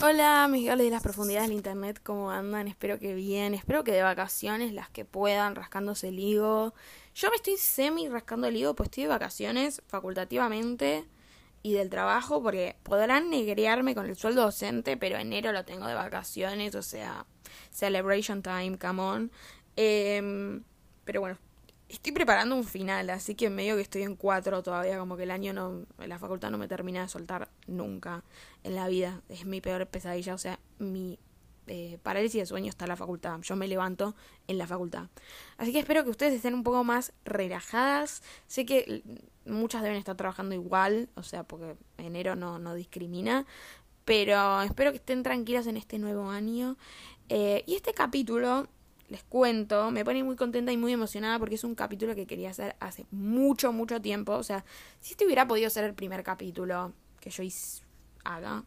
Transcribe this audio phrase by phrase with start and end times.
[0.00, 2.68] Hola, mis gales de las profundidades del internet, ¿cómo andan?
[2.68, 6.72] Espero que bien, espero que de vacaciones las que puedan, rascándose el higo.
[7.16, 11.04] Yo me estoy semi rascando el higo, pues estoy de vacaciones facultativamente
[11.64, 15.94] y del trabajo, porque podrán negrearme con el sueldo docente, pero enero lo tengo de
[15.94, 17.26] vacaciones, o sea,
[17.72, 19.32] celebration time, come on.
[19.74, 20.62] Em,
[21.04, 21.38] pero bueno,
[21.88, 25.30] estoy preparando un final, así que medio que estoy en cuatro todavía, como que el
[25.30, 28.24] año no, la facultad no me termina de soltar nunca
[28.62, 29.22] en la vida.
[29.28, 31.18] Es mi peor pesadilla, o sea, mi
[31.66, 33.40] eh, parálisis de sueño está en la facultad.
[33.40, 34.14] Yo me levanto
[34.46, 35.08] en la facultad.
[35.56, 38.22] Así que espero que ustedes estén un poco más relajadas.
[38.46, 39.02] Sé que
[39.46, 43.46] muchas deben estar trabajando igual, o sea, porque enero no, no discrimina.
[44.04, 46.76] Pero espero que estén tranquilas en este nuevo año.
[47.28, 48.68] Eh, y este capítulo
[49.08, 52.50] les cuento, me pone muy contenta y muy emocionada porque es un capítulo que quería
[52.50, 54.32] hacer hace mucho, mucho tiempo.
[54.34, 54.64] O sea,
[55.00, 57.42] si este hubiera podido ser el primer capítulo que yo
[58.24, 58.64] haga.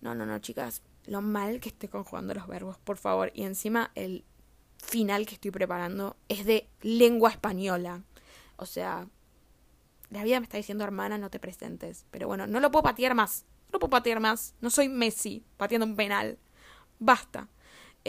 [0.00, 0.82] No, no, no, chicas.
[1.06, 3.30] Lo mal que estoy conjugando los verbos, por favor.
[3.34, 4.24] Y encima el
[4.76, 8.02] final que estoy preparando es de lengua española.
[8.56, 9.08] O sea,
[10.10, 12.04] la vida me está diciendo, hermana, no te presentes.
[12.10, 13.46] Pero bueno, no lo puedo patear más.
[13.68, 14.54] No lo puedo patear más.
[14.60, 16.38] No soy Messi pateando un penal.
[16.98, 17.48] Basta.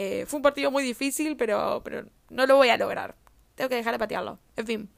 [0.00, 3.16] Eh, fue un partido muy difícil, pero, pero no lo voy a lograr.
[3.56, 4.38] Tengo que dejar de patearlo.
[4.54, 4.88] En fin.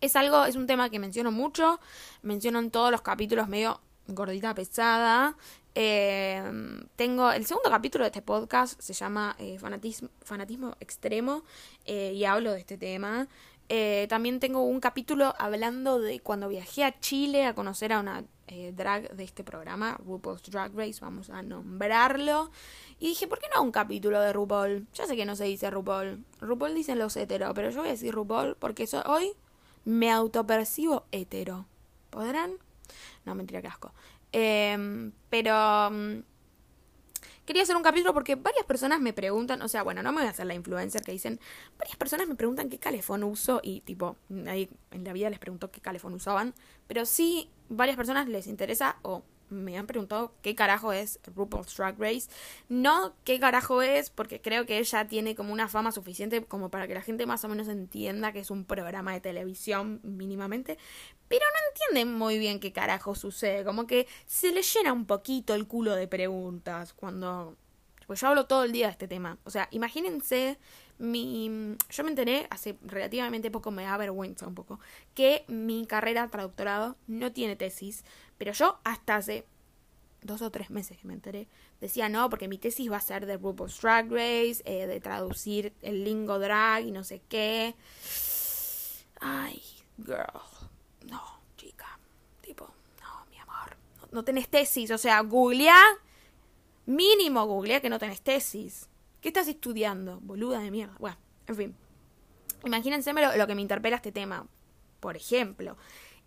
[0.00, 1.80] Es algo, es un tema que menciono mucho.
[2.22, 5.36] Menciono en todos los capítulos medio gordita pesada.
[5.74, 6.40] Eh,
[6.94, 11.42] tengo el segundo capítulo de este podcast, se llama eh, fanatismo, fanatismo, Extremo,
[11.84, 13.26] y hablo de este tema.
[14.08, 18.24] también tengo un capítulo hablando de cuando viajé a Chile a conocer a una
[18.74, 22.50] drag de este programa, RuPaul's Drag Race, vamos a nombrarlo.
[22.98, 24.86] Y dije, ¿por qué no un capítulo de RuPaul?
[24.94, 26.24] Ya sé que no se dice RuPaul.
[26.40, 29.32] RuPaul dicen los hetero, pero yo voy a decir RuPaul porque hoy
[29.84, 31.66] me autopercibo hetero.
[32.10, 32.52] ¿Podrán?
[33.24, 33.92] No, mentira, qué asco.
[34.32, 36.18] Em, pero mm,
[37.46, 40.26] quería hacer un capítulo porque varias personas me preguntan, o sea, bueno, no me voy
[40.26, 41.40] a hacer la influencer que dicen,
[41.78, 45.70] varias personas me preguntan qué calefón uso y tipo, nadie en la vida les preguntó
[45.70, 46.54] qué calefón usaban,
[46.86, 51.98] pero sí, varias personas les interesa o me han preguntado qué carajo es RuPaul's Drag
[51.98, 52.28] Race.
[52.68, 56.86] No qué carajo es, porque creo que ella tiene como una fama suficiente como para
[56.86, 60.78] que la gente más o menos entienda que es un programa de televisión mínimamente.
[61.28, 63.64] Pero no entienden muy bien qué carajo sucede.
[63.64, 67.56] Como que se le llena un poquito el culo de preguntas cuando...
[68.06, 69.38] Pues yo hablo todo el día de este tema.
[69.44, 70.58] O sea, imagínense
[70.98, 74.80] mi yo me enteré hace relativamente poco me da vergüenza un poco
[75.14, 78.04] que mi carrera traductorado no tiene tesis
[78.38, 79.44] pero yo hasta hace
[80.26, 81.48] dos o tres meses que me enteré,
[81.80, 85.72] decía no, porque mi tesis va a ser de RuPaul's Drag Race, eh, de traducir
[85.82, 87.74] el lingo drag y no sé qué.
[89.20, 89.62] Ay,
[89.98, 90.42] girl,
[91.08, 91.22] no,
[91.56, 91.98] chica,
[92.42, 92.66] tipo,
[93.00, 93.76] no, mi amor,
[94.10, 95.80] no, tenés tesis, o sea, googlea,
[96.84, 98.88] mínimo googlea que no tenés tesis.
[99.26, 100.20] ¿Qué estás estudiando?
[100.20, 100.94] Boluda de mierda.
[101.00, 101.16] Bueno,
[101.48, 101.76] en fin.
[102.64, 104.46] Imagínense lo, que me interpela este tema.
[105.00, 105.76] Por ejemplo,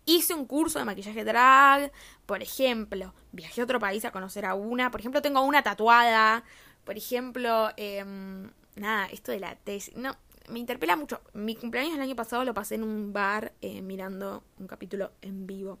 [0.04, 1.92] Hice un curso de maquillaje drag,
[2.26, 6.44] por ejemplo, viajé a otro país a conocer a una, por ejemplo, tengo una tatuada,
[6.84, 10.14] por ejemplo, em, nada, esto de la tesis, no,
[10.50, 11.22] me interpela mucho.
[11.32, 15.46] Mi cumpleaños el año pasado lo pasé en un bar eh, mirando un capítulo en
[15.46, 15.78] vivo.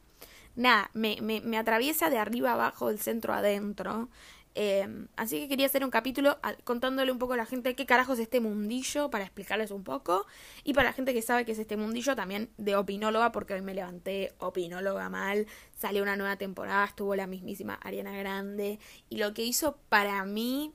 [0.56, 4.08] Nada, me, me, me atraviesa de arriba abajo, del centro adentro.
[4.54, 8.14] Em, así que quería hacer un capítulo contándole un poco a la gente qué carajo
[8.14, 10.26] es este mundillo para explicarles un poco.
[10.64, 13.62] Y para la gente que sabe qué es este mundillo también de opinóloga, porque hoy
[13.62, 15.46] me levanté opinóloga mal.
[15.76, 18.78] Salió una nueva temporada, estuvo la mismísima Ariana Grande.
[19.08, 20.74] Y lo que hizo para mí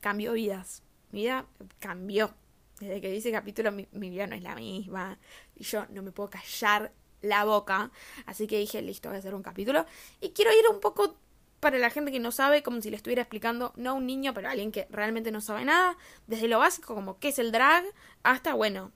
[0.00, 0.82] cambió vidas.
[1.10, 1.46] Mi vida
[1.80, 2.34] cambió.
[2.80, 5.18] Desde que hice capítulo mi, mi vida no es la misma.
[5.56, 7.90] Y yo no me puedo callar la boca.
[8.26, 9.84] Así que dije, listo, voy a hacer un capítulo.
[10.20, 11.16] Y quiero ir un poco
[11.60, 14.32] para la gente que no sabe, como si le estuviera explicando, no a un niño,
[14.34, 15.96] pero a alguien que realmente no sabe nada,
[16.26, 17.84] desde lo básico como qué es el drag,
[18.22, 18.92] hasta, bueno,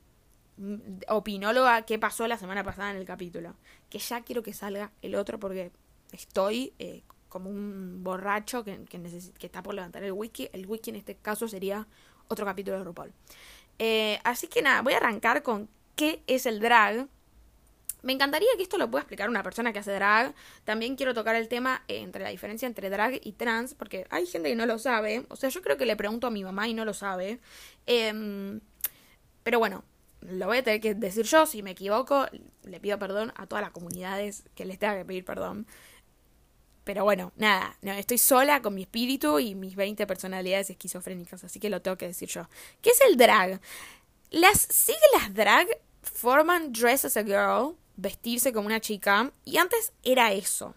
[0.58, 0.76] mm,
[1.08, 3.54] opinóloga, qué pasó la semana pasada en el capítulo.
[3.90, 5.72] Que ya quiero que salga el otro porque
[6.12, 9.00] estoy eh, como un borracho que, que,
[9.38, 10.48] que, está por levantar el wiki.
[10.52, 11.86] El wiki en este caso sería
[12.28, 13.12] otro capítulo de RuPaul.
[13.78, 17.08] Eh, así que nada, voy a arrancar con qué es el drag
[18.02, 20.34] me encantaría que esto lo pueda explicar una persona que hace drag.
[20.64, 24.26] También quiero tocar el tema eh, entre la diferencia entre drag y trans, porque hay
[24.26, 25.24] gente que no lo sabe.
[25.28, 27.38] O sea, yo creo que le pregunto a mi mamá y no lo sabe.
[27.86, 28.60] Em,
[29.42, 29.84] pero bueno,
[30.20, 31.46] lo voy a tener que decir yo.
[31.46, 32.26] Si me equivoco,
[32.64, 35.66] le pido perdón a todas las comunidades que les tenga que pedir perdón.
[36.84, 41.60] Pero bueno, nada, no, estoy sola con mi espíritu y mis 20 personalidades esquizofrénicas, así
[41.60, 42.48] que lo tengo que decir yo.
[42.80, 43.60] ¿Qué es el drag?
[44.30, 45.68] Las siglas drag
[46.02, 49.32] forman Dress as a Girl, vestirse como una chica.
[49.44, 50.74] Y antes era eso.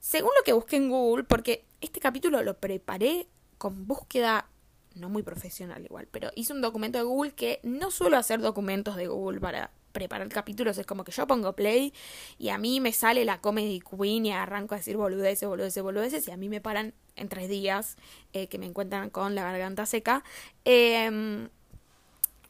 [0.00, 3.26] Según lo que busqué en Google, porque este capítulo lo preparé
[3.58, 4.48] con búsqueda
[4.94, 8.96] no muy profesional igual, pero hice un documento de Google que no suelo hacer documentos
[8.96, 11.92] de Google para preparar capítulos, es como que yo pongo play
[12.38, 16.28] y a mí me sale la comedy queen y arranco a decir boludeces, boludeces, boludeces
[16.28, 17.96] y a mí me paran en tres días
[18.32, 20.22] eh, que me encuentran con la garganta seca.
[20.64, 21.48] Eh,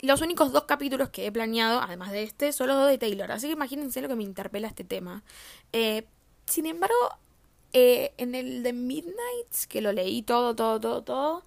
[0.00, 3.30] los únicos dos capítulos que he planeado, además de este, son los dos de Taylor.
[3.32, 5.22] Así que imagínense lo que me interpela este tema.
[5.72, 6.06] Eh,
[6.46, 6.94] sin embargo,
[7.72, 11.44] eh, en el de Midnights, que lo leí todo, todo, todo, todo,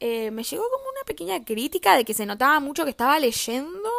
[0.00, 3.90] eh, me llegó como una pequeña crítica de que se notaba mucho que estaba leyendo.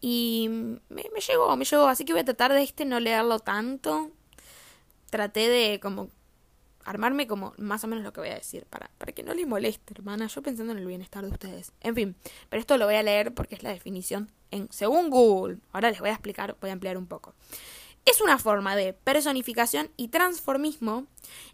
[0.00, 0.48] Y
[0.90, 1.88] me llegó, me llegó.
[1.88, 4.10] Así que voy a tratar de este no leerlo tanto.
[5.10, 6.10] Traté de como
[6.84, 9.46] armarme como más o menos lo que voy a decir, para, para que no les
[9.46, 11.72] moleste, hermana, yo pensando en el bienestar de ustedes.
[11.80, 12.16] En fin,
[12.48, 15.58] pero esto lo voy a leer porque es la definición en según Google.
[15.72, 17.34] Ahora les voy a explicar, voy a ampliar un poco.
[18.06, 21.06] Es una forma de personificación y transformismo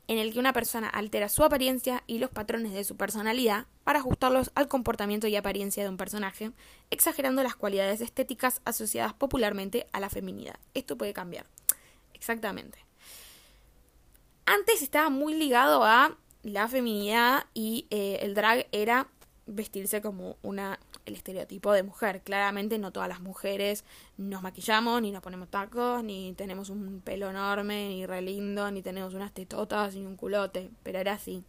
[0.08, 4.00] en el que una persona altera su apariencia y los patrones de su personalidad para
[4.00, 6.50] ajustarlos al comportamiento y apariencia de un personaje,
[6.90, 10.58] exagerando las cualidades estéticas asociadas popularmente a la feminidad.
[10.74, 11.46] Esto puede cambiar.
[12.14, 12.89] Exactamente.
[14.50, 19.06] Antes estaba muy ligado a la feminidad y eh, el drag era
[19.46, 22.20] vestirse como una el estereotipo de mujer.
[22.22, 23.84] Claramente no todas las mujeres
[24.16, 28.82] nos maquillamos, ni nos ponemos tacos, ni tenemos un pelo enorme, ni re lindo, ni
[28.82, 31.44] tenemos unas tetotas, ni un culote, pero era así.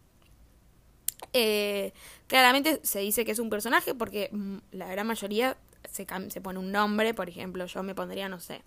[1.33, 1.93] Eh,
[2.27, 5.57] claramente se dice que es un personaje porque mm, la gran mayoría
[5.89, 8.61] se, se pone un nombre, por ejemplo, yo me pondría, no sé,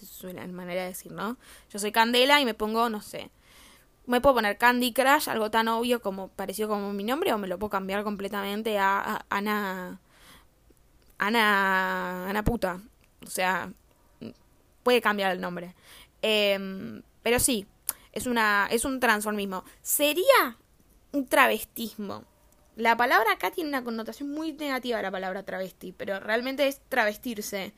[0.00, 1.36] es una manera de decir, ¿no?
[1.68, 3.32] Yo soy Candela y me pongo, no sé,
[4.06, 7.46] me puedo poner Candy Crush, algo tan obvio como parecido como mi nombre, o me
[7.48, 10.00] lo puedo cambiar completamente a, Ana.
[11.18, 12.28] Ana.
[12.28, 12.80] Ana puta.
[13.24, 13.72] O sea,
[14.82, 15.74] puede cambiar el nombre.
[16.20, 17.66] Em, pero sí,
[18.12, 19.64] es, una, es un transformismo.
[19.82, 20.56] Sería
[21.12, 22.24] un travestismo.
[22.76, 27.74] La palabra acá tiene una connotación muy negativa, la palabra travesti, pero realmente es travestirse.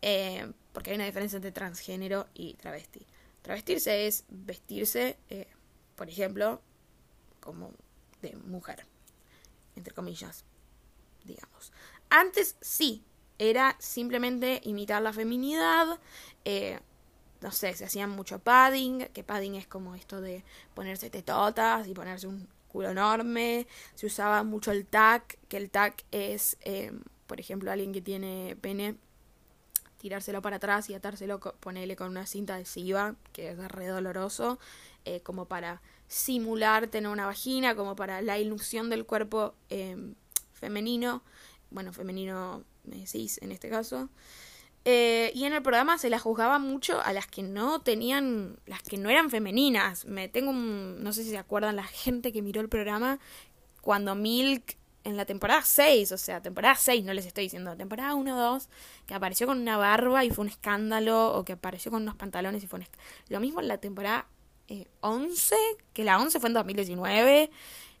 [0.00, 3.06] Eh, porque hay una diferencia entre transgénero y travesti.
[3.42, 5.18] Travestirse es vestirse.
[5.28, 5.46] Eh,
[5.98, 6.62] por ejemplo,
[7.40, 7.72] como
[8.22, 8.86] de mujer,
[9.76, 10.44] entre comillas,
[11.24, 11.72] digamos.
[12.08, 13.04] Antes sí,
[13.36, 15.98] era simplemente imitar la feminidad,
[16.44, 16.78] eh,
[17.40, 21.94] no sé, se hacían mucho padding, que padding es como esto de ponerse tetotas y
[21.94, 26.92] ponerse un culo enorme, se usaba mucho el tac, que el tac es, eh,
[27.26, 28.96] por ejemplo, alguien que tiene pene,
[29.98, 34.58] tirárselo para atrás y atárselo, ponerle con una cinta adhesiva, que es re doloroso,
[35.08, 40.14] eh, como para simular tener una vagina, como para la ilusión del cuerpo em,
[40.52, 41.22] femenino,
[41.70, 42.62] bueno, femenino
[42.92, 44.10] eh, cis en este caso.
[44.84, 48.82] Eh, y en el programa se la juzgaba mucho a las que no tenían, las
[48.82, 50.04] que no eran femeninas.
[50.04, 53.18] Me tengo un, no sé si se acuerdan la gente que miró el programa
[53.80, 58.14] cuando Milk en la temporada 6, o sea, temporada 6, no les estoy diciendo, temporada
[58.14, 58.68] 1 o 2,
[59.06, 62.62] que apareció con una barba y fue un escándalo, o que apareció con unos pantalones
[62.62, 63.10] y fue un escándalo.
[63.28, 64.26] Lo mismo en la temporada
[65.00, 65.58] 11, eh,
[65.92, 67.50] que la 11 fue en 2019.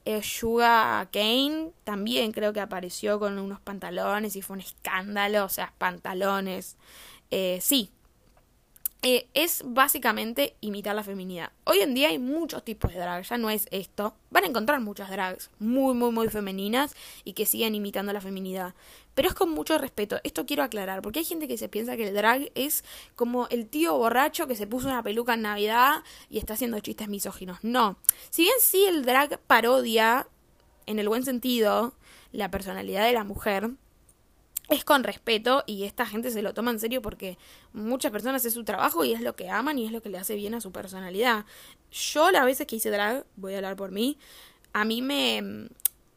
[0.04, 5.48] Eh, Suga Kane también creo que apareció con unos pantalones y fue un escándalo, o
[5.48, 6.76] sea, pantalones.
[7.30, 7.92] Eh, sí,
[9.02, 11.52] eh, es básicamente imitar la feminidad.
[11.62, 14.16] Hoy en día hay muchos tipos de drag, ya no es esto.
[14.30, 18.74] Van a encontrar muchas drags muy, muy, muy femeninas y que siguen imitando la feminidad.
[19.14, 20.18] Pero es con mucho respeto.
[20.24, 22.82] Esto quiero aclarar, porque hay gente que se piensa que el drag es
[23.14, 27.08] como el tío borracho que se puso una peluca en Navidad y está haciendo chistes
[27.08, 27.58] misóginos.
[27.62, 27.98] No.
[28.30, 30.26] Si bien sí el drag parodia,
[30.86, 31.94] en el buen sentido,
[32.32, 33.70] la personalidad de la mujer,
[34.68, 37.38] es con respeto y esta gente se lo toma en serio porque
[37.72, 40.18] muchas personas es su trabajo y es lo que aman y es lo que le
[40.18, 41.46] hace bien a su personalidad.
[41.90, 44.18] Yo las veces que hice drag, voy a hablar por mí,
[44.72, 45.68] a mí me...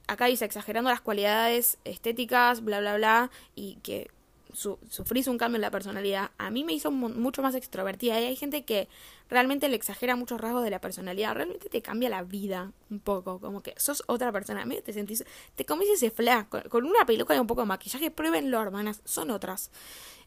[0.07, 4.11] Acá dice exagerando las cualidades estéticas, bla, bla, bla, y que
[4.53, 8.19] su, sufrís un cambio en la personalidad, a mí me hizo mucho más extrovertida.
[8.19, 8.87] Y hay gente que
[9.29, 11.33] realmente le exagera muchos rasgos de la personalidad.
[11.35, 13.39] Realmente te cambia la vida un poco.
[13.39, 14.65] Como que sos otra persona.
[14.65, 15.23] Medio te sentís.
[15.55, 18.11] Te comes ese flash con, una peluca y un poco de maquillaje.
[18.11, 19.01] Pruébenlo, hermanas.
[19.05, 19.71] Son otras.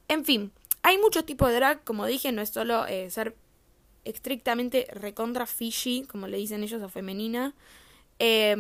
[0.09, 0.53] En fin,
[0.83, 1.85] hay muchos tipos de drag.
[1.85, 3.37] Como dije, no es solo eh, ser
[4.05, 7.55] estrictamente recontra fishy, como le dicen ellos, o femenina.
[8.19, 8.57] Eh,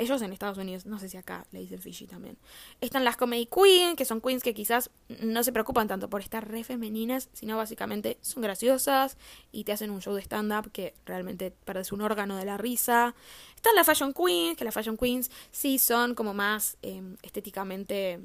[0.00, 2.36] ellos en Estados Unidos, no sé si acá le dicen Fiji también.
[2.80, 4.90] Están las comedy queens, que son queens que quizás
[5.20, 9.16] no se preocupan tanto por estar re femeninas, sino básicamente son graciosas
[9.52, 13.14] y te hacen un show de stand-up que realmente perdes un órgano de la risa.
[13.54, 18.20] Están las fashion queens, que las fashion queens sí son como más em, estéticamente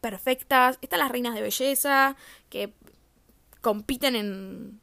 [0.00, 0.78] perfectas.
[0.82, 2.16] Están las reinas de belleza,
[2.48, 2.72] que
[3.60, 4.80] compiten en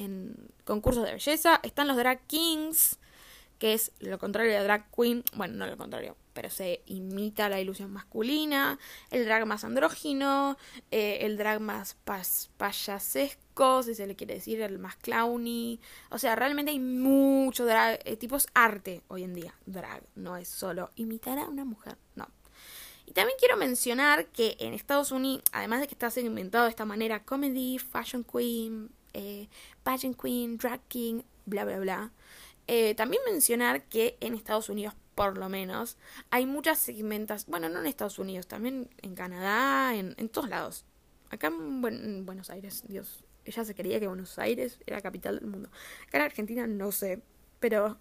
[0.00, 0.34] en
[0.64, 1.60] concursos de belleza.
[1.62, 2.98] Están los drag kings,
[3.60, 5.22] que es lo contrario de drag queen.
[5.34, 8.78] Bueno, no lo contrario, pero se imita la ilusión masculina.
[9.10, 10.56] El drag más andrógino,
[10.90, 11.94] eh, el drag más
[12.56, 15.78] payasesco, si se le quiere decir, el más clowny.
[16.08, 18.00] O sea, realmente hay mucho drag.
[18.06, 19.54] Eh, tipo es arte hoy en día.
[19.66, 22.28] Drag, no es solo imitar a una mujer, no.
[23.04, 26.86] Y también quiero mencionar que en Estados Unidos, además de que está segmentado de esta
[26.86, 29.48] manera, comedy, fashion queen, eh,
[29.82, 32.12] pageant queen, drag king, bla, bla, bla.
[32.72, 35.98] Eh, también mencionar que en Estados Unidos, por lo menos,
[36.30, 40.84] hay muchas segmentas, bueno, no en Estados Unidos, también en Canadá, en, en todos lados.
[41.30, 45.68] Acá en, Buenos Aires, Dios, ella se quería que Buenos Aires era capital del mundo.
[46.06, 47.20] Acá en Argentina no sé,
[47.58, 47.98] pero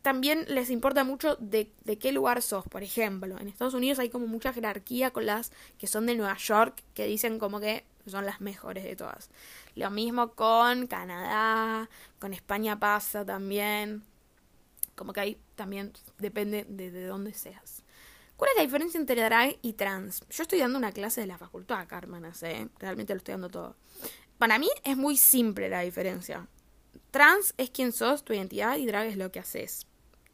[0.00, 2.64] también les importa mucho de, de, qué lugar sos.
[2.64, 6.38] Por ejemplo, en Estados Unidos hay como mucha jerarquía con las que son de Nueva
[6.38, 9.30] York, que dicen como que son las mejores de todas.
[9.74, 14.02] Lo mismo con Canadá, con España pasa también.
[14.94, 17.82] Como que ahí también depende de, de dónde seas.
[18.36, 20.22] ¿Cuál es la diferencia entre drag y trans?
[20.28, 22.68] Yo estoy dando una clase de la facultad, Carmen, ¿eh?
[22.80, 23.76] realmente lo estoy dando todo.
[24.38, 26.48] Para mí es muy simple la diferencia.
[27.12, 29.86] Trans es quien sos, tu identidad, y drag es lo que haces.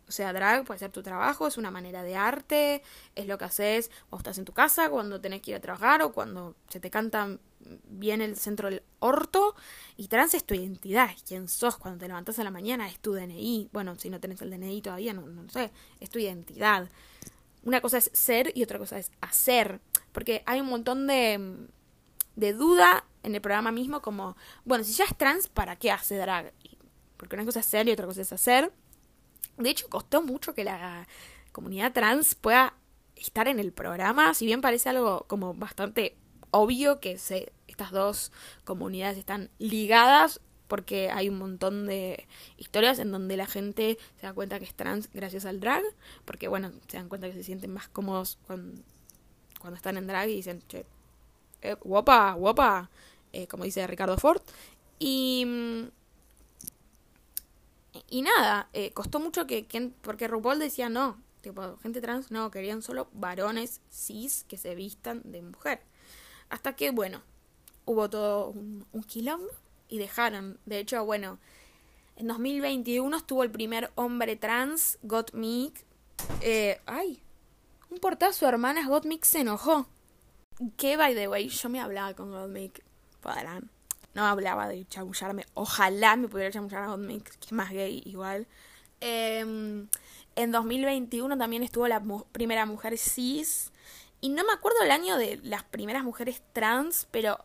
[0.09, 2.83] O sea, drag puede ser tu trabajo, es una manera de arte,
[3.15, 6.01] es lo que haces cuando estás en tu casa, cuando tenés que ir a trabajar
[6.01, 7.37] o cuando se te canta
[7.89, 9.55] bien el centro del orto.
[9.97, 13.13] Y trans es tu identidad, quién sos cuando te levantas a la mañana, es tu
[13.13, 13.71] DNI.
[13.73, 16.89] Bueno, si no tenés el DNI todavía, no, no sé, es tu identidad.
[17.65, 19.81] Una cosa es ser y otra cosa es hacer.
[20.13, 21.69] Porque hay un montón de,
[22.37, 26.17] de duda en el programa mismo como, bueno, si ya es trans, ¿para qué hace
[26.17, 26.53] drag?
[27.17, 28.73] Porque una cosa es ser y otra cosa es hacer.
[29.57, 31.07] De hecho, costó mucho que la
[31.53, 32.75] comunidad trans pueda
[33.17, 36.17] estar en el programa, si bien parece algo como bastante
[36.51, 38.33] obvio que se, estas dos
[38.65, 42.27] comunidades están ligadas porque hay un montón de
[42.59, 45.83] historias en donde la gente se da cuenta que es trans gracias al drag,
[46.27, 48.83] porque bueno, se dan cuenta que se sienten más cómodos cuando,
[49.75, 50.85] están en drag y dicen, che,
[51.63, 52.91] eh, guapa, guapa,
[53.33, 54.43] eh, como dice Ricardo Ford.
[54.99, 55.89] Y mm,
[58.09, 59.67] y nada, eh, costó mucho que,
[60.03, 65.23] porque RuPaul decía no, tipo, gente trans no, querían solo varones cis que se vistan
[65.25, 65.83] de mujer.
[66.51, 67.23] Hasta que, bueno,
[67.85, 69.49] hubo todo un, un quilombo
[69.89, 70.59] y dejaron.
[70.67, 71.39] De hecho, bueno,
[72.17, 75.85] en 2021 estuvo el primer hombre trans, Gottmik.
[76.41, 77.23] Eh, ay,
[77.91, 79.87] un portazo, hermanas, Gottmik se enojó.
[80.77, 82.83] Que, by the way, yo me hablaba con Gottmik.
[83.21, 83.71] Podrán
[84.19, 85.47] no hablaba de chamullarme.
[85.55, 88.49] Ojalá me pudiera chamullar a Hotmix, que es más gay igual.
[89.01, 89.87] Em,
[90.35, 92.03] en 2021 también estuvo la
[92.33, 93.71] primera mujer cis.
[94.21, 97.45] Y no me acuerdo el año de las primeras mujeres trans, pero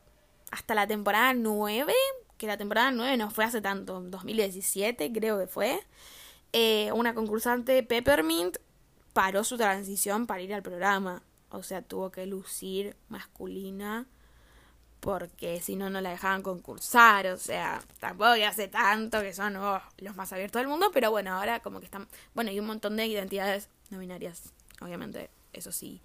[0.51, 1.93] hasta la temporada 9,
[2.37, 5.79] que la temporada 9 no fue hace tanto, 2017 creo que fue,
[6.51, 8.57] eh, una concursante Peppermint
[9.13, 11.23] paró su transición para ir al programa.
[11.49, 14.07] O sea, tuvo que lucir masculina
[14.99, 19.57] porque si no, no la dejaban concursar, o sea, tampoco que hace tanto que son
[19.57, 22.67] oh, los más abiertos del mundo, pero bueno, ahora como que están, bueno, hay un
[22.67, 26.01] montón de identidades no binarias, obviamente, eso sí,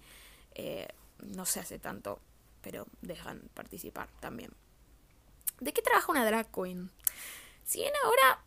[0.59, 0.87] eh,
[1.19, 2.19] no se hace tanto,
[2.61, 4.51] pero dejan participar también.
[5.61, 6.91] ¿De qué trabaja una drag queen?
[7.63, 8.43] Si bien ahora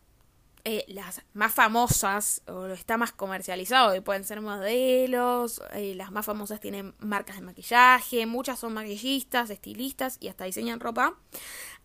[0.63, 6.27] eh, las más famosas, o está más comercializado, y pueden ser modelos, eh, las más
[6.27, 11.17] famosas tienen marcas de maquillaje, muchas son maquillistas, estilistas y hasta diseñan ropa.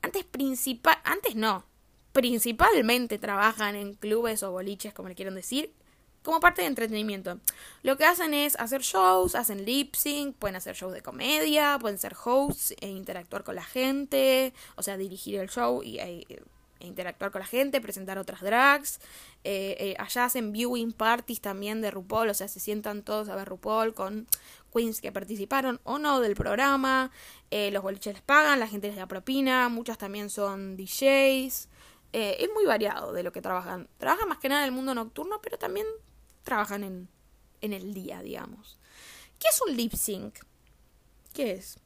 [0.02, 1.64] Antes principal, antes no,
[2.12, 5.75] principalmente trabajan en clubes o boliches, como le quieran decir,
[6.23, 7.39] como parte de entretenimiento.
[7.83, 11.99] Lo que hacen es hacer shows, hacen lip sync, pueden hacer shows de comedia, pueden
[11.99, 16.27] ser hosts e interactuar con la gente, o sea, dirigir el show y eh,
[16.81, 19.01] interactuar con la gente, presentar otras drags.
[19.45, 23.37] Eh, eh, allá hacen viewing parties también de RuPaul, o sea, se sientan todos a
[23.37, 24.27] ver RuPaul con
[24.73, 27.11] queens que participaron o no del programa.
[27.51, 31.69] Los boliches les pagan, la gente les da propina, muchas también son DJs.
[32.13, 33.89] es muy variado de lo que trabajan.
[33.97, 35.87] Trabajan más que nada en el mundo nocturno, pero también
[36.49, 37.09] trabajan en,
[37.61, 38.78] en el día, digamos.
[39.38, 40.35] ¿Qué es un lip sync?
[41.33, 41.78] ¿Qué es?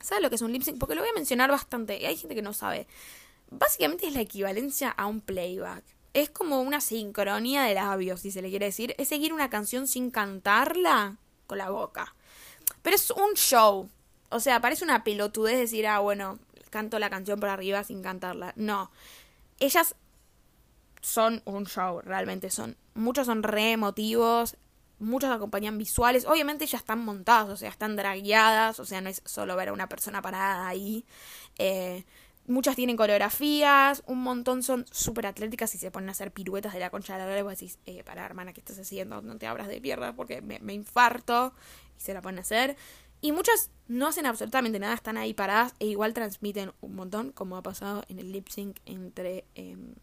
[0.00, 0.78] ¿Sabes lo que es un lip sync?
[0.78, 2.00] Porque lo voy a mencionar bastante.
[2.00, 2.86] Y hay gente que no sabe
[3.50, 5.84] básicamente es la equivalencia a un playback.
[6.14, 8.94] Es como una sincronía de labios, si se le quiere decir.
[8.98, 11.16] Es seguir una canción sin cantarla
[11.46, 12.14] con la boca.
[12.82, 13.90] Pero es un show.
[14.30, 16.38] O sea, parece una pelotudez decir, ah, bueno,
[16.70, 18.52] canto la canción por arriba sin cantarla.
[18.56, 18.90] No.
[19.60, 19.94] Ellas
[21.00, 22.76] son un show, realmente son.
[22.96, 24.56] Muchos son re emotivos,
[24.98, 26.26] muchos acompañan visuales.
[26.26, 29.72] Obviamente ya están montadas, o sea, están dragueadas, o sea, no es solo ver a
[29.72, 31.04] una persona parada ahí.
[31.58, 32.04] Eh,
[32.48, 36.78] Muchas tienen coreografías, un montón son súper atléticas y se ponen a hacer piruetas de
[36.78, 39.20] la concha de la lora y vos decís, eh, hermana, ¿qué estás haciendo?
[39.20, 41.52] No te abras de piernas porque me, me infarto
[41.98, 42.76] y se la ponen a hacer.
[43.20, 47.56] Y muchas no hacen absolutamente nada, están ahí paradas e igual transmiten un montón, como
[47.56, 49.94] ha pasado en el lip sync entre em,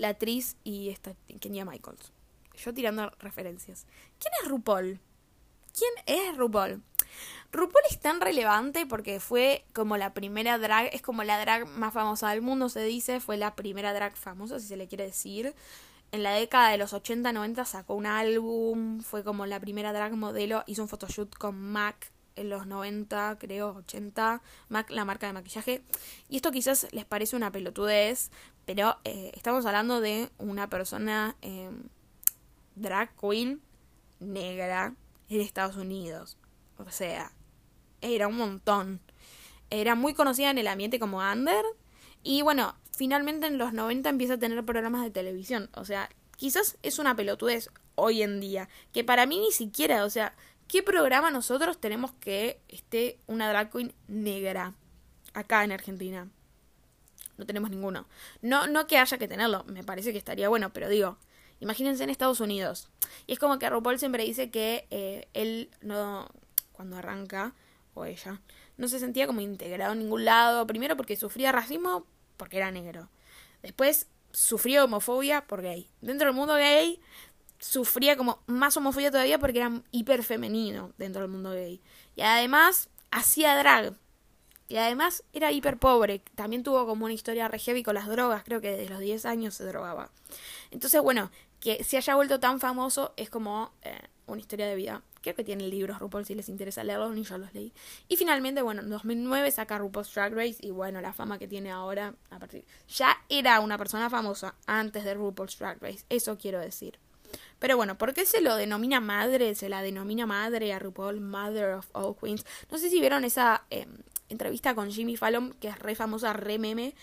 [0.00, 2.12] la actriz y esta Kenya Michaels.
[2.56, 3.86] Yo tirando referencias.
[4.18, 4.98] ¿Quién es RuPaul?
[5.76, 6.82] ¿Quién es RuPaul?
[7.52, 11.92] RuPaul es tan relevante porque fue como la primera drag, es como la drag más
[11.92, 15.54] famosa del mundo, se dice, fue la primera drag famosa, si se le quiere decir
[16.12, 20.64] en la década de los 80-90 sacó un álbum, fue como la primera drag modelo,
[20.66, 25.82] hizo un photoshoot con MAC en los 90, creo, 80, MAC, la marca de maquillaje.
[26.28, 28.30] Y esto quizás les parece una pelotudez,
[28.66, 31.84] pero eh, estamos hablando de una persona em,
[32.76, 33.60] drag queen
[34.20, 34.94] negra
[35.28, 36.36] en Estados Unidos.
[36.78, 37.32] O sea,
[38.00, 39.00] era un montón.
[39.70, 41.64] Era muy conocida en el ambiente como under.
[42.22, 45.70] Y bueno, finalmente en los 90 empieza a tener programas de televisión.
[45.74, 48.68] O sea, quizás es una pelotudez hoy en día.
[48.92, 50.34] Que para mí ni siquiera, o sea,
[50.70, 54.74] ¿qué programa nosotros tenemos que esté una drag queen negra
[55.34, 56.28] acá en Argentina?
[57.36, 58.06] No tenemos ninguno.
[58.40, 61.18] No, no que haya que tenerlo, me parece que estaría bueno, pero digo,
[61.58, 62.88] imagínense en Estados Unidos.
[63.26, 66.28] Y es como que RuPaul siempre dice que eh, él no,
[66.70, 67.52] cuando arranca,
[67.94, 68.40] o ella,
[68.76, 70.68] no se sentía como integrado en ningún lado.
[70.68, 73.08] Primero porque sufría racismo porque era negro.
[73.60, 75.88] Después sufrió homofobia por gay.
[76.00, 77.00] Dentro del mundo gay
[77.60, 81.80] sufría como más homofobia todavía porque era hiper femenino dentro del mundo gay.
[82.16, 83.94] Y además hacía drag.
[84.68, 86.22] Y además era hiper pobre.
[86.34, 88.42] También tuvo como una historia re heavy con las drogas.
[88.44, 90.10] Creo que desde los 10 años se drogaba.
[90.70, 95.02] Entonces, bueno, que se haya vuelto tan famoso es como eh, una historia de vida
[95.22, 97.72] Creo que tiene libros RuPaul si les interesa leerlos, ni yo los leí.
[98.08, 101.70] Y finalmente, bueno, en 2009 saca RuPaul's Drag Race y bueno, la fama que tiene
[101.70, 102.64] ahora, a partir...
[102.88, 106.98] Ya era una persona famosa antes de RuPaul's Drag Race, eso quiero decir.
[107.58, 109.54] Pero bueno, ¿por qué se lo denomina madre?
[109.54, 112.44] Se la denomina madre a RuPaul, Mother of All Queens.
[112.70, 116.58] No sé si vieron esa em, entrevista con Jimmy Fallon, que es re famosa, re
[116.58, 116.94] meme,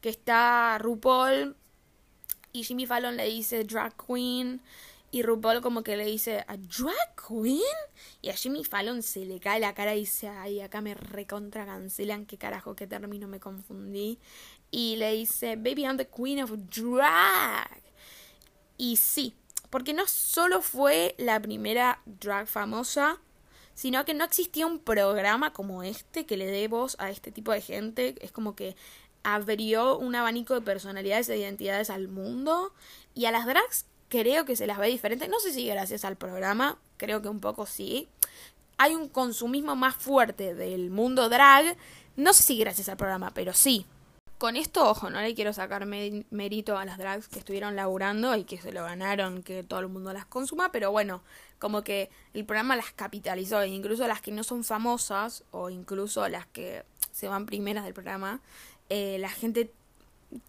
[0.00, 1.56] que está RuPaul
[2.56, 4.62] y Jimmy Fallon le dice drag queen
[5.10, 7.60] y RuPaul como que le dice, ¿a drag queen?
[8.22, 11.66] Y a Jimmy Fallon se le cae la cara y dice, ay, acá me recontra
[11.66, 14.18] cancelan, qué carajo, qué término me confundí.
[14.70, 17.82] Y le dice, baby, I'm the queen of drag.
[18.78, 19.34] Y sí,
[19.70, 23.18] porque no solo fue la primera drag famosa,
[23.74, 27.52] sino que no existía un programa como este que le dé voz a este tipo
[27.52, 28.14] de gente.
[28.20, 28.74] Es como que
[29.22, 32.72] abrió un abanico de personalidades e identidades al mundo.
[33.14, 35.28] Y a las drags creo que se las ve diferente.
[35.28, 38.08] No sé si gracias al programa, creo que un poco sí.
[38.78, 41.76] Hay un consumismo más fuerte del mundo drag.
[42.16, 43.84] No sé si gracias al programa, pero sí.
[44.38, 48.44] Con esto, ojo, no le quiero sacar mérito a las drags que estuvieron laburando y
[48.44, 51.22] que se lo ganaron, que todo el mundo las consuma, pero bueno,
[51.58, 56.28] como que el programa las capitalizó, e incluso las que no son famosas, o incluso
[56.28, 58.40] las que se van primeras del programa,
[58.90, 59.72] eh, la gente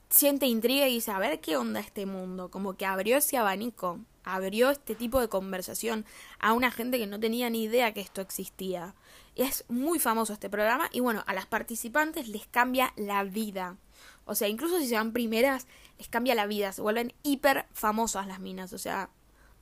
[0.10, 4.00] siente intriga y dice, a ver qué onda este mundo, como que abrió ese abanico,
[4.26, 6.06] abrió este tipo de conversación
[6.39, 8.95] a una gente que no tenía ni idea que esto existía.
[9.38, 13.78] Es muy famoso este programa y bueno, a las participantes les cambia la vida.
[14.26, 15.67] O sea, incluso si se van primeras,
[16.00, 18.73] les cambia la vida, se vuelven hiper famosas las minas.
[18.73, 19.12] O sea,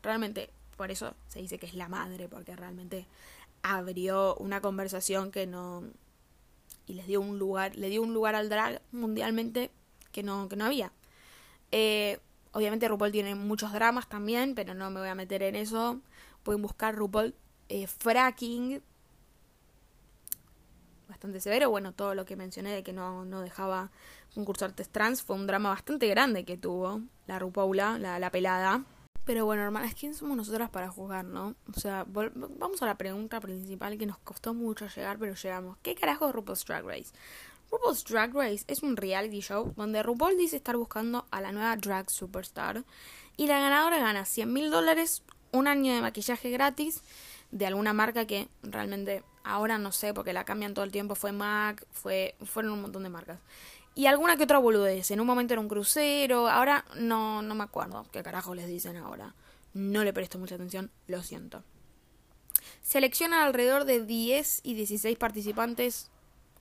[0.02, 3.06] realmente, por eso se dice que es la madre, porque realmente
[3.64, 5.84] abrió una conversación que no...
[6.88, 9.72] y les dio un lugar, le dio un lugar al drag mundialmente
[10.14, 10.94] que no, que no había.
[11.72, 12.20] Eh,
[12.54, 16.00] obviamente RuPaul tiene muchos dramas también, pero no me voy a meter en eso.
[16.44, 17.36] Pueden buscar RuPaul
[17.68, 18.82] eh, Fracking.
[21.15, 21.69] Bastante severo.
[21.69, 23.89] Bueno, todo lo que mencioné de que no, no dejaba
[24.34, 28.84] concursantes trans fue un drama bastante grande que tuvo la RuPaula, la, la pelada.
[29.23, 31.56] Pero bueno, hermanas, ¿quién somos nosotras para juzgar, no?
[31.73, 35.78] O sea, vamos a la pregunta principal que nos costó mucho llegar, pero llegamos.
[35.82, 37.13] ¿Qué carajo es RuPaul's Drag Race?
[37.71, 41.78] RuPaul's Drag Race es un reality show donde RuPaul dice estar buscando a la nueva
[41.78, 42.84] drag superstar
[43.38, 45.23] y la ganadora gana 100 mil dólares,
[45.54, 47.04] un año de maquillaje gratis
[47.56, 51.32] de alguna marca que realmente ahora no sé porque la cambian todo el tiempo, fue
[51.32, 53.39] MAC, fue, fueron un montón de marcas.
[53.96, 57.63] Y alguna que otra boludez, en un momento era un crucero, ahora no, no me
[57.63, 59.36] acuerdo qué carajo les dicen ahora.
[59.74, 61.63] No le presto mucha atención, lo siento.
[62.82, 66.12] Seleccionan alrededor de 10 y 16 participantes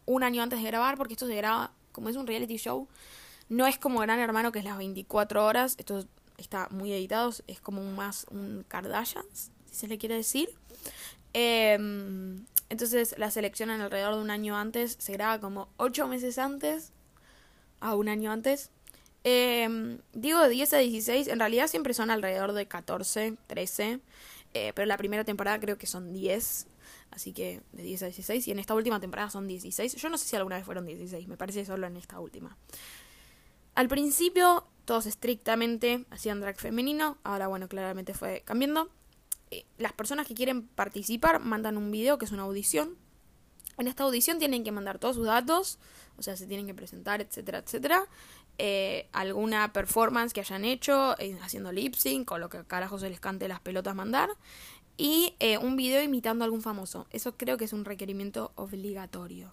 [0.07, 2.87] un año antes de grabar, porque esto se graba, como es un reality show,
[3.49, 6.07] no es como Gran Hermano, que es las 24 horas, esto
[6.39, 9.25] está muy editado, es como más un Kardashian,
[9.75, 10.49] si se le quiere decir.
[11.33, 16.93] Em, Entonces la seleccionan alrededor de un año antes, se graba como ocho meses antes,
[17.81, 18.71] a un año antes.
[19.25, 24.01] Eh, digo de 10 a 16, en realidad siempre son alrededor de 14, 13,
[24.55, 26.67] eh, pero la primera temporada creo que son 10,
[27.11, 29.97] así que de 10 a 16, y en esta última temporada son 16.
[29.97, 32.57] Yo no sé si alguna vez fueron 16, me parece solo en esta última.
[33.75, 38.91] Al principio todos estrictamente hacían drag femenino, ahora bueno, claramente fue cambiando.
[39.51, 42.97] Eh, las personas que quieren participar mandan un video que es una audición.
[43.79, 45.79] En esta audición tienen que mandar todos sus datos,
[46.17, 48.07] o sea, se tienen que presentar, etcétera, etcétera.
[48.59, 53.11] Eh, alguna performance que hayan hecho eh, haciendo lip sync o lo que carajo se
[53.11, 54.31] les cante las pelotas mandar.
[54.97, 57.09] Y un video imitando a algún famoso.
[57.11, 59.53] Eso creo que es un requerimiento obligatorio.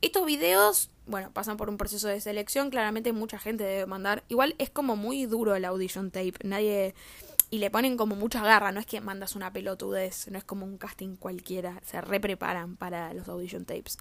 [0.00, 2.70] Estos videos, bueno, pasan por un proceso de selección.
[2.70, 4.22] Claramente mucha gente debe mandar.
[4.28, 6.34] Igual es como muy duro el audition tape.
[6.44, 6.94] Nadie.
[7.50, 8.72] Y le ponen como mucha garra.
[8.72, 10.28] No es que mandas una pelotudez.
[10.28, 11.80] No es como un casting cualquiera.
[11.84, 13.98] Se repreparan para los audition tapes.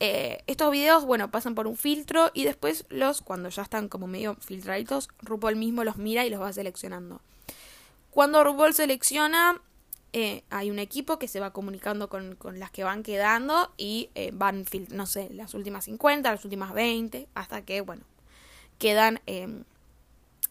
[0.00, 2.30] Eh, estos videos, bueno, pasan por un filtro.
[2.34, 6.40] Y después los, cuando ya están como medio filtraditos, RuPaul mismo los mira y los
[6.40, 7.20] va seleccionando.
[8.10, 9.60] Cuando RuPaul selecciona,
[10.16, 14.30] eh, hay un equipo que se va comunicando con, las que van quedando y eh,
[14.32, 18.04] van, no sé, las últimas 50, las últimas 20, hasta que, bueno,
[18.78, 19.64] quedan em,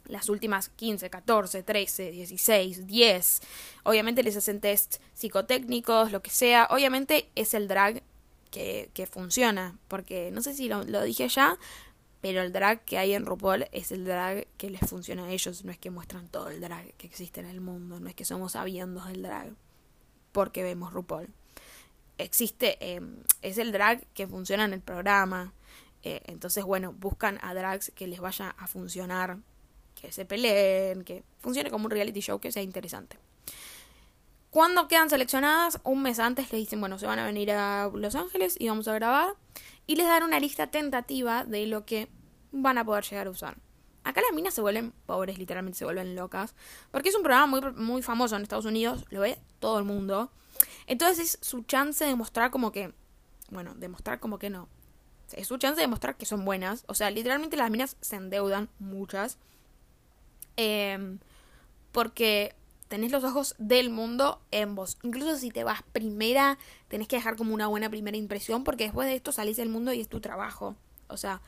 [0.06, 3.42] las últimas 15, 14, 13, 16, 10.
[3.84, 6.68] Obviamente les hacen test psicotécnicos, lo que sea.
[6.70, 8.04] Obviamente es el drag
[8.52, 11.58] que, que funciona, porque no sé si lo, dije ya,
[12.22, 15.66] pero el drag que hay en RuPaul es el drag que les funciona a ellos,
[15.66, 18.26] no es que muestran todo el drag que existe en el mundo, no es que
[18.26, 19.54] somos sabiendos del drag
[20.32, 21.30] porque vemos RuPaul.
[22.18, 25.54] Existe, em, es el drag que funciona en el programa,
[26.04, 29.40] eh, entonces bueno, buscan a drags que les vaya a funcionar,
[30.04, 33.18] que se peleen, que funcione como un reality show que sea interesante.
[34.50, 38.16] Cuando quedan seleccionadas, un mes antes les dicen, bueno, se van a venir a Los
[38.16, 39.36] Ángeles y vamos a grabar
[39.88, 42.10] y les dan una lista tentativa de lo que
[42.52, 43.58] van a poder llegar a usar.
[44.04, 46.54] Acá las minas se vuelven pobres, literalmente se vuelven locas,
[46.92, 50.32] porque es un programa muy, muy famoso en Estados Unidos, lo ve todo el mundo.
[50.86, 52.94] Entonces es su chance de mostrar como que,
[53.52, 54.68] bueno, demostrar como que no.
[55.32, 56.84] Es su chance de mostrar que son buenas.
[56.88, 59.38] O sea, literalmente las minas se endeudan, muchas.
[60.58, 61.20] Em,
[61.92, 62.56] porque
[62.88, 64.98] tenés los ojos del mundo en vos.
[65.04, 69.08] Incluso si te vas primera, tenés que dejar como una buena primera impresión porque después
[69.08, 70.76] de esto salís del mundo y es tu trabajo.
[71.08, 71.42] O sea,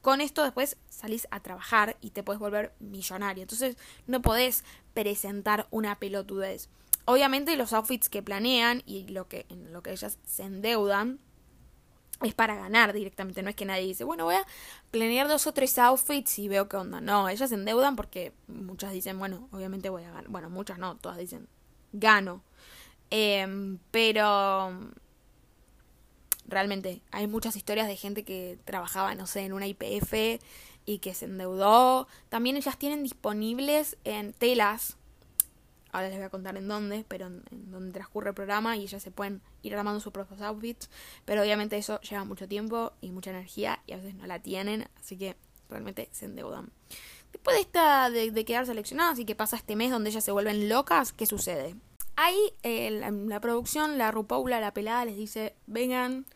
[0.00, 3.42] con esto después salís a trabajar y te puedes volver millonario.
[3.42, 6.68] Entonces no podés presentar una pelotudez.
[7.04, 11.20] Obviamente los outfits que planean y lo que, en lo que ellas se endeudan
[12.24, 14.46] es para ganar directamente, no es que nadie dice, bueno, voy a
[14.90, 17.00] planear dos o tres outfits y veo qué onda.
[17.00, 20.28] No, ellas se endeudan porque muchas dicen, bueno, obviamente voy a ganar.
[20.28, 21.48] Bueno, muchas no, todas dicen,
[21.92, 22.42] gano.
[23.10, 24.72] Em, pero
[26.46, 30.40] realmente hay muchas historias de gente que trabajaba, no sé, en una IPF
[30.86, 32.08] y que se endeudó.
[32.28, 34.96] También ellas tienen disponibles en telas
[35.92, 39.02] ahora les voy a contar en dónde, pero en, donde transcurre el programa y ellas
[39.02, 40.90] se pueden ir armando sus propios outfits,
[41.24, 44.88] pero obviamente eso lleva mucho tiempo y mucha energía y a veces no la tienen,
[44.98, 45.36] así que
[45.68, 46.72] realmente se endeudan.
[47.30, 50.68] Después de esta de, quedar seleccionadas y que pasa este mes donde ellas se vuelven
[50.68, 51.76] locas, ¿qué sucede?
[52.16, 56.26] Ahí eh, la, producción, la Rupaula, la pelada, les dice, vengan,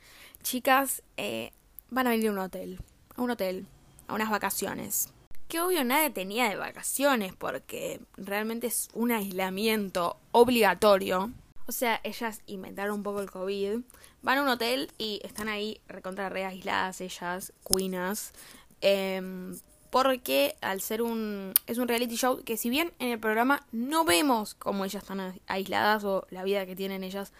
[0.43, 1.53] chicas, eh,
[1.91, 2.81] van a venir a un hotel,
[3.15, 3.67] a un hotel,
[4.07, 5.13] a unas vacaciones
[5.49, 11.31] que obvio nadie tenía de vacaciones porque realmente es un aislamiento obligatorio.
[11.67, 13.81] O sea, ellas inventaron un poco el COVID,
[14.23, 18.33] van a un hotel y están ahí recontra re aisladas ellas, cuinas,
[18.81, 19.57] em,
[19.91, 24.05] porque al ser un es un reality show que si bien en el programa no
[24.05, 27.33] vemos cómo ellas están aisladas o la vida que tienen ellas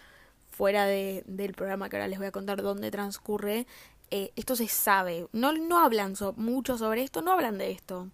[0.51, 3.67] fuera de, del programa que ahora les voy a contar dónde transcurre,
[4.11, 5.29] eh, esto se sabe.
[5.33, 8.09] No, no hablan mucho sobre esto, no hablan de esto.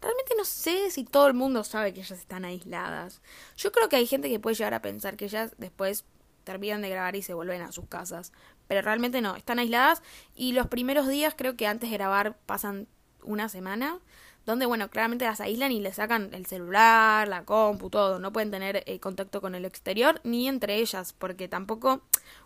[0.00, 3.20] Realmente no sé si todo el mundo sabe que ellas están aisladas.
[3.56, 6.04] Yo creo que hay gente que puede llegar a pensar que ellas después
[6.44, 8.32] terminan de grabar y se vuelven a sus casas.
[8.66, 10.02] Pero realmente no, están aisladas
[10.34, 12.88] y los primeros días creo que antes de grabar pasan
[13.22, 14.00] una semana
[14.46, 18.18] donde, bueno, claramente las aíslan y le sacan el celular, la compu, todo.
[18.18, 22.00] No pueden tener eh, contacto con el exterior ni entre ellas, porque tampoco,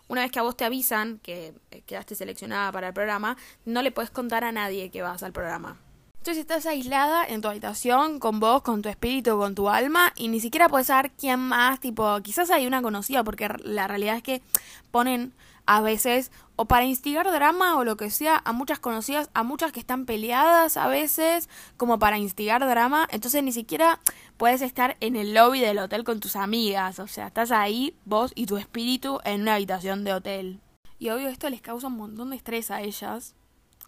[0.07, 3.81] una vez que a vos te avisan que eh, quedaste seleccionada para el programa, no
[3.81, 5.77] le puedes contar a nadie que vas al programa.
[6.25, 10.27] Entonces estás aislada en tu habitación con vos, con tu espíritu, con tu alma y
[10.27, 14.23] ni siquiera puedes saber quién más, tipo, quizás hay una conocida porque la realidad es
[14.23, 14.41] que
[14.89, 15.33] ponen
[15.67, 19.71] a veces o para instigar drama o lo que sea a muchas conocidas, a muchas
[19.71, 23.99] que están peleadas a veces, como para instigar drama, entonces ni siquiera
[24.37, 28.31] puedes estar en el lobby del hotel con tus amigas, o sea, estás ahí vos
[28.35, 30.61] y tu espíritu en una habitación de hotel.
[30.97, 33.35] Y obvio esto les causa un montón de estrés a ellas.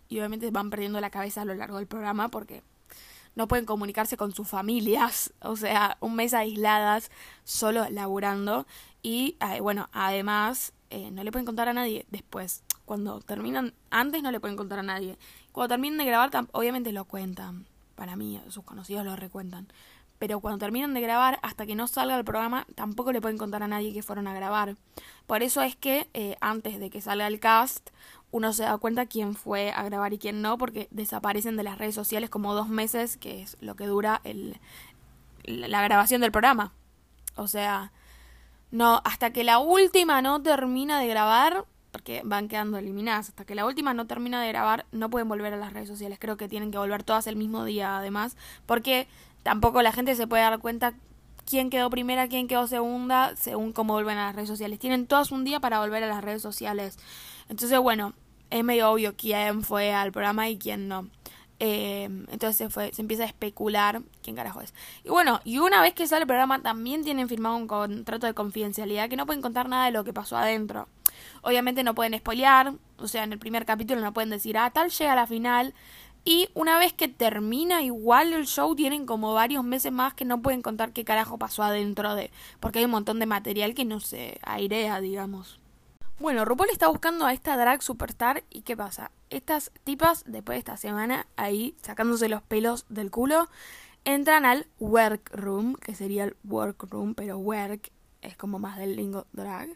[0.10, 2.64] Y obviamente van perdiendo la cabeza a lo largo del programa porque
[3.36, 7.12] no pueden comunicarse con sus familias, o sea, un mes aisladas,
[7.44, 8.66] solo laburando.
[9.02, 12.64] Y bueno, además eh, no le pueden contar a nadie después.
[12.86, 15.18] Cuando terminan, antes no le pueden contar a nadie.
[15.52, 17.66] Cuando terminan de grabar, obviamente lo cuentan.
[17.96, 19.68] Para mí, sus conocidos lo recuentan.
[20.20, 23.62] Pero cuando terminan de grabar, hasta que no salga el programa, tampoco le pueden contar
[23.62, 24.76] a nadie que fueron a grabar.
[25.28, 27.90] Por eso es que eh, antes de que salga el cast,
[28.32, 31.78] uno se da cuenta quién fue a grabar y quién no, porque desaparecen de las
[31.78, 34.60] redes sociales como dos meses, que es lo que dura el,
[35.44, 36.74] la grabación del programa.
[37.36, 37.92] O sea,
[38.72, 43.56] no, hasta que la última no termina de grabar, porque van quedando eliminadas, hasta que
[43.56, 46.20] la última no termina de grabar, no pueden volver a las redes sociales.
[46.20, 49.08] Creo que tienen que volver todas el mismo día, además, porque
[49.44, 50.94] tampoco la gente se puede dar cuenta
[51.50, 54.80] quién quedó primera, quién quedó segunda, según cómo vuelven a las redes sociales.
[54.80, 57.00] Tienen todos un día para volver a las redes sociales.
[57.50, 58.14] Entonces, bueno,
[58.50, 61.08] es medio obvio quién fue al programa y quién no.
[61.60, 64.74] Eh, entonces se, fue, se empieza a especular quién carajo es.
[65.04, 68.34] Y bueno, y una vez que sale el programa también tienen firmado un contrato de
[68.34, 70.88] confidencialidad que no pueden contar nada de lo que pasó adentro.
[71.42, 74.92] Obviamente no pueden spoilear, o sea, en el primer capítulo no pueden decir, ah, tal
[74.92, 75.74] llega la final.
[76.26, 80.42] Y una vez que termina igual el show, tienen como varios meses más que no
[80.42, 82.32] pueden contar qué carajo pasó adentro de...
[82.60, 85.58] Porque hay un montón de material que no se airea, digamos.
[86.20, 89.12] Bueno, RuPaul está buscando a esta drag superstar y ¿qué pasa?
[89.30, 93.48] Estas tipas, después de esta semana, ahí sacándose los pelos del culo,
[94.04, 97.92] entran al workroom, que sería el workroom, pero work
[98.24, 99.70] es como más del lingo drag.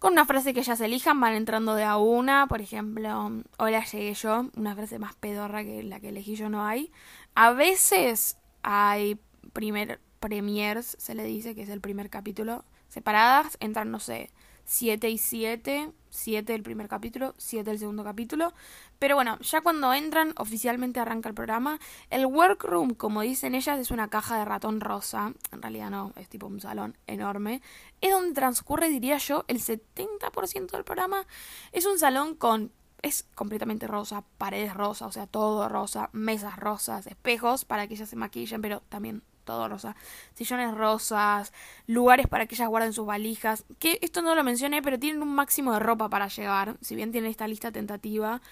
[0.00, 4.14] Con una frase que ellas elijan, van entrando de a una, por ejemplo, hola llegué
[4.14, 6.90] yo, una frase más pedorra que la que elegí yo no hay.
[7.36, 9.20] A veces hay
[9.52, 14.30] primer premiers, se le dice que es el primer capítulo, separadas, entran, no sé,
[14.68, 18.52] 7 y 7, 7 el primer capítulo, 7 el segundo capítulo.
[18.98, 21.80] Pero bueno, ya cuando entran, oficialmente arranca el programa.
[22.10, 25.32] El workroom, como dicen ellas, es una caja de ratón rosa.
[25.52, 27.62] En realidad no, es tipo un salón enorme.
[28.02, 31.26] Es donde transcurre, diría yo, el 70% del programa.
[31.72, 37.06] Es un salón con es completamente rosa, paredes rosas, o sea, todo rosa, mesas rosas,
[37.06, 39.96] espejos para que ellas se maquillen, pero también todo rosa.
[40.34, 41.52] Sillones rosas,
[41.86, 43.64] lugares para que ellas guarden sus valijas.
[43.78, 46.76] Que esto no lo mencioné, pero tienen un máximo de ropa para llevar.
[46.82, 48.42] Si bien tienen esta lista tentativa,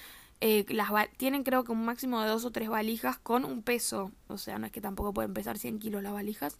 [0.40, 4.10] eh, las tienen creo que un máximo de dos o tres valijas con un peso.
[4.28, 6.56] O sea, no es que tampoco pueden pesar 100 kilos las valijas.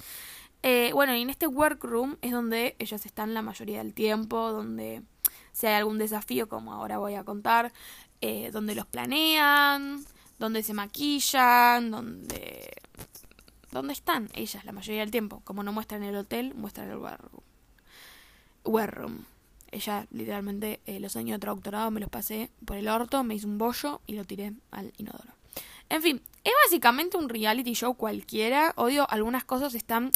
[0.62, 5.02] Eh, bueno, y en este workroom es donde ellas están la mayoría del tiempo, donde
[5.52, 7.72] si hay algún desafío, como ahora voy a contar,
[8.20, 10.04] eh, donde los planean,
[10.38, 12.72] donde se maquillan, donde
[13.76, 15.42] ¿Dónde están ellas la mayoría del tiempo?
[15.44, 17.20] Como no muestran el hotel, muestran el war
[18.90, 19.26] room.
[19.70, 23.44] Ella, literalmente, eh, los años de doctorado me los pasé por el orto, me hice
[23.44, 25.30] un bollo y lo tiré al inodoro.
[25.90, 28.72] En fin, es básicamente un reality show cualquiera.
[28.76, 30.10] Odio, algunas cosas están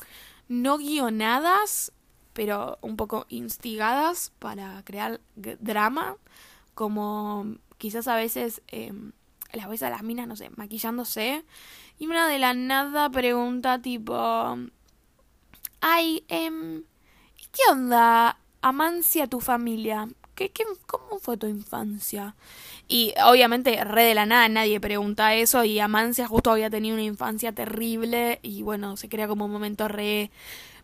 [0.49, 1.93] no guionadas,
[2.33, 6.17] pero un poco instigadas para crear drama.
[6.75, 8.95] Como quizás a veces eh,
[9.53, 11.45] las ves a las minas, no sé, maquillándose
[12.01, 14.57] y una de la nada pregunta tipo...
[15.83, 16.83] Ay, eh,
[17.53, 20.09] ¿qué onda, Amancia, tu familia?
[20.35, 22.37] ¿Qué, qué, cómo fue tu infancia?
[22.89, 25.65] Y obviamente, re de la nada, nadie pregunta eso.
[25.65, 28.41] Y Amancia justo había tenido una infancia terrible.
[28.43, 30.31] Y bueno, se crea como un momento re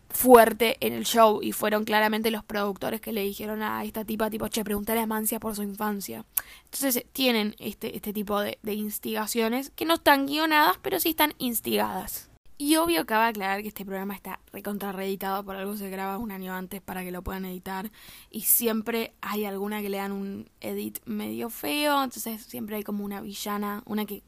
[0.09, 4.29] fuerte en el show y fueron claramente los productores que le dijeron a esta tipa
[4.29, 6.25] tipo, che, preguntale a Mancia por su infancia.
[6.65, 11.33] Entonces tienen este, este tipo de, de instigaciones que no están guionadas, pero sí están
[11.37, 12.29] instigadas.
[12.59, 15.91] Y obvio que va a aclarar que este programa está recontra reeditado, por algo se
[15.91, 17.91] graba un año antes para que lo puedan editar.
[18.31, 23.05] Y siempre hay alguna que le dan un edit medio feo, entonces siempre hay como
[23.05, 24.23] una villana, una que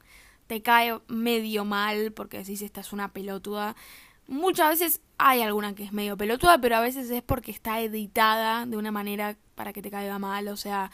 [0.46, 3.76] te cae medio mal porque decís esta es una pelotuda.
[4.30, 8.68] Muchas veces hay alguna que es medio pelotuda, pero a veces es porque está editada
[8.68, 10.92] de una manera para que te caiga mal, o sea,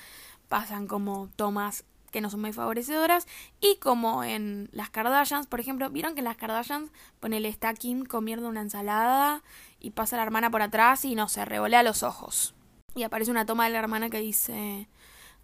[0.47, 3.27] pasan como tomas que no son muy favorecedoras
[3.59, 8.05] y como en las Kardashians, por ejemplo, vieron que en las Kardashians ponele está Kim
[8.05, 9.43] comiendo una ensalada
[9.81, 12.55] y pasa la hermana por atrás y no se revolea los ojos.
[12.95, 14.87] Y aparece una toma de la hermana que dice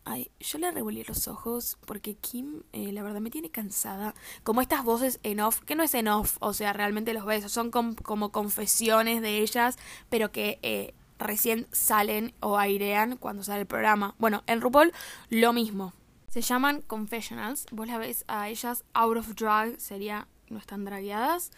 [0.04, 4.16] Ay, yo le revolví los ojos porque Kim, eh, la verdad, me tiene cansada.
[4.44, 7.52] Como estas voces en off, que no es en off, o sea, realmente los besos
[7.52, 9.78] son como confesiones de ellas,
[10.10, 14.16] pero que eh, recién salen o airean cuando sale el programa.
[14.18, 14.92] Bueno, en RuPaul
[15.30, 15.94] lo mismo.
[16.30, 17.66] Se llaman confessionals.
[17.72, 21.52] Vos la ves a ellas out of drag, sería no están dragueadas.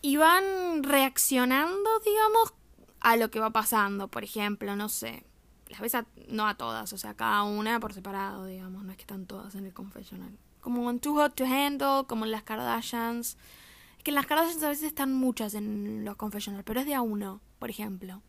[0.00, 2.54] Y van reaccionando, digamos,
[3.00, 4.08] a lo que va pasando.
[4.08, 5.24] Por ejemplo, no sé,
[5.68, 5.96] las ves
[6.28, 9.54] no a todas, o sea, cada una por separado, digamos, no es que están todas
[9.54, 10.36] en el confessional.
[10.60, 13.36] Como en Too Hot to Handle, como en las Kardashians.
[13.98, 16.94] Es que en las Kardashians a veces están muchas en los confessionals, pero es de
[16.94, 18.22] a uno, por ejemplo.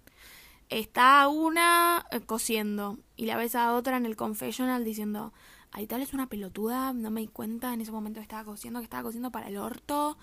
[0.70, 5.34] Está una eh, cosiendo y la ves a otra en el confessional diciendo,
[5.72, 8.84] ay, tal es una pelotuda, no me di cuenta, en ese momento estaba cosiendo, que
[8.84, 10.18] estaba cosiendo para el orto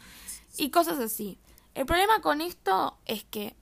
[0.57, 1.39] y cosas así.
[1.75, 3.57] El problema con esto es que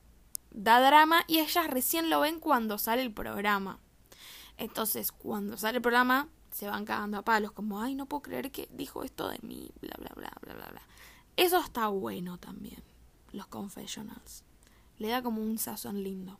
[0.55, 3.81] da drama y ellas recién lo ven cuando sale el programa.
[4.57, 8.53] Entonces, cuando sale el programa, se van cagando a palos, como, ay, no puedo creer
[8.53, 10.83] que dijo esto de mí, bla, bla, bla, bla, bla, bla.
[11.37, 12.83] Eso está bueno también,
[13.33, 14.45] los confessionals.
[14.99, 16.39] Le da como un sazón lindo.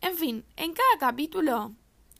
[0.00, 1.74] En fin, en cada capítulo,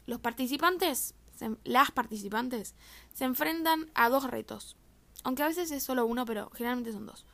[0.06, 1.14] los participantes,
[1.62, 2.74] las participantes,
[3.14, 4.76] se enfrentan a dos retos.
[5.22, 7.24] Aunque a veces es solo uno, pero generalmente son dos.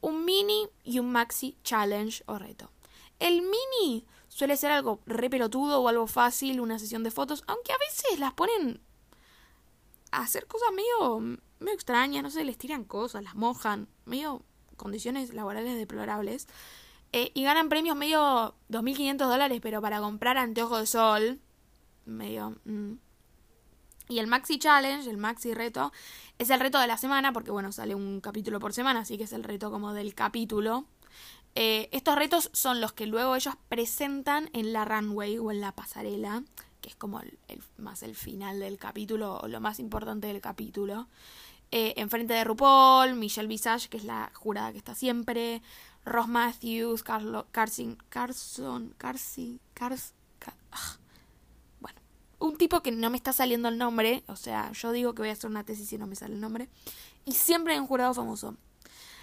[0.00, 2.70] Un mini y un maxi challenge o reto.
[3.18, 7.72] El mini suele ser algo re pelotudo o algo fácil, una sesión de fotos, aunque
[7.72, 8.80] a veces las ponen
[10.10, 14.42] a hacer cosas medio, medio extrañas, no sé, les tiran cosas, las mojan, medio
[14.76, 16.46] condiciones laborales deplorables.
[17.12, 21.40] Eh, y ganan premios medio 2.500 dólares, pero para comprar anteojos de sol.
[22.06, 22.56] Medio...
[22.64, 22.94] Mm.
[24.10, 25.92] Y el Maxi Challenge, el Maxi Reto,
[26.38, 29.24] es el reto de la semana, porque bueno, sale un capítulo por semana, así que
[29.24, 30.86] es el reto como del capítulo.
[31.60, 35.72] Eh, estos retos son los que luego ellos presentan en la runway o en la
[35.72, 36.44] pasarela,
[36.80, 37.36] que es como el,
[37.78, 41.08] más el final del capítulo o lo más importante del capítulo.
[41.72, 45.60] Eh, enfrente de RuPaul, Michelle Visage, que es la jurada que está siempre,
[46.04, 50.14] Ross Matthews, Carson, Carson, Carson, Cars,
[50.70, 50.96] ah.
[51.80, 52.00] bueno,
[52.38, 55.30] un tipo que no me está saliendo el nombre, o sea, yo digo que voy
[55.30, 56.68] a hacer una tesis y no me sale el nombre,
[57.24, 58.56] y siempre hay un jurado famoso.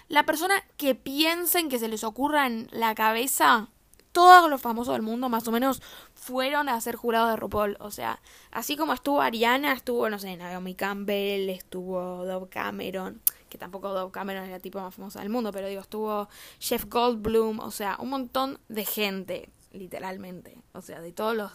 [0.08, 3.68] La persona que piensen que se les ocurra en la cabeza,
[4.12, 5.82] todos los famosos del mundo más o menos
[6.14, 7.76] fueron a ser jurados de RuPaul.
[7.80, 13.58] O sea, así como estuvo Ariana, estuvo, no sé, Naomi Campbell, estuvo Dove Cameron, que
[13.58, 16.28] tampoco Dove Cameron es la tipo más famosa del mundo, pero digo, estuvo
[16.60, 20.56] Jeff Goldblum, o sea, un montón de gente, literalmente.
[20.72, 21.52] O sea, de todos los...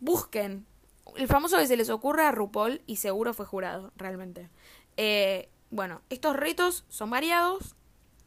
[0.00, 0.66] busquen.
[1.16, 4.50] El famoso que se les ocurra a RuPaul y seguro fue jurado, realmente.
[4.96, 7.74] Eh, bueno, estos retos son variados,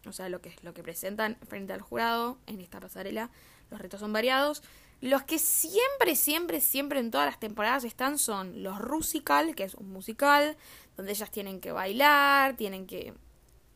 [0.08, 3.29] o sea, lo que, lo que presentan frente al jurado en esta pasarela,
[3.69, 4.63] los retos son variados.
[4.99, 9.75] Los que siempre, siempre, siempre en todas las temporadas están son los Rusical, que es
[9.75, 10.58] un musical,
[10.97, 13.13] donde ellas tienen que bailar, tienen que.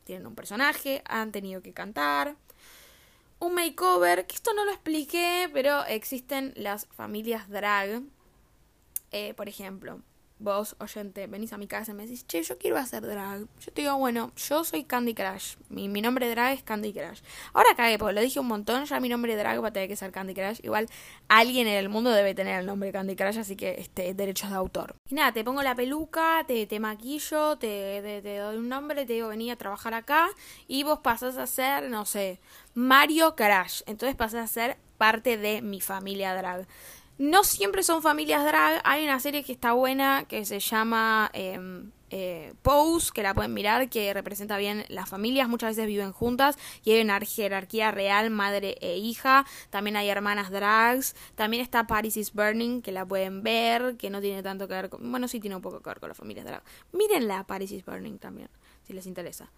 [0.04, 2.36] tienen un personaje, han tenido que cantar.
[3.38, 8.02] Un makeover, que esto no lo expliqué, pero existen las familias drag.
[9.12, 10.02] Eh, por ejemplo,
[10.40, 13.46] vos, oyente, venís a mi casa y me decís, che, yo quiero hacer drag.
[13.60, 15.56] Yo te digo, bueno, yo soy Candy Crush.
[15.68, 17.20] Mi, mi nombre de drag es Candy Crush.
[17.52, 19.88] Ahora cagué, porque lo dije un montón, ya mi nombre de drag va a tener
[19.88, 20.60] que ser Candy Crush.
[20.62, 20.88] Igual
[21.28, 24.56] alguien en el mundo debe tener el nombre Candy Crush, así que este, derechos de
[24.56, 24.96] autor.
[25.08, 29.12] Y nada, te pongo la peluca, te, te maquillo, te, te, doy un nombre, te
[29.12, 30.28] digo, vení a trabajar acá.
[30.66, 32.40] Y vos pasás a ser, no sé,
[32.74, 33.82] Mario Crush.
[33.86, 36.66] Entonces pasás a ser parte de mi familia drag.
[37.20, 38.80] No siempre son familias drag.
[38.82, 43.52] Hay una serie que está buena que se llama em, eh, Pose, que la pueden
[43.52, 45.46] mirar, que representa bien las familias.
[45.46, 49.44] Muchas veces viven juntas y hay una jerarquía real, madre e hija.
[49.68, 51.14] También hay hermanas drags.
[51.34, 54.88] También está Paris is Burning, que la pueden ver, que no tiene tanto que ver
[54.88, 55.10] con.
[55.10, 56.62] Bueno, sí tiene un poco que ver con las familias drag.
[56.92, 58.48] Mírenla, Paris is Burning también,
[58.86, 59.50] si les interesa.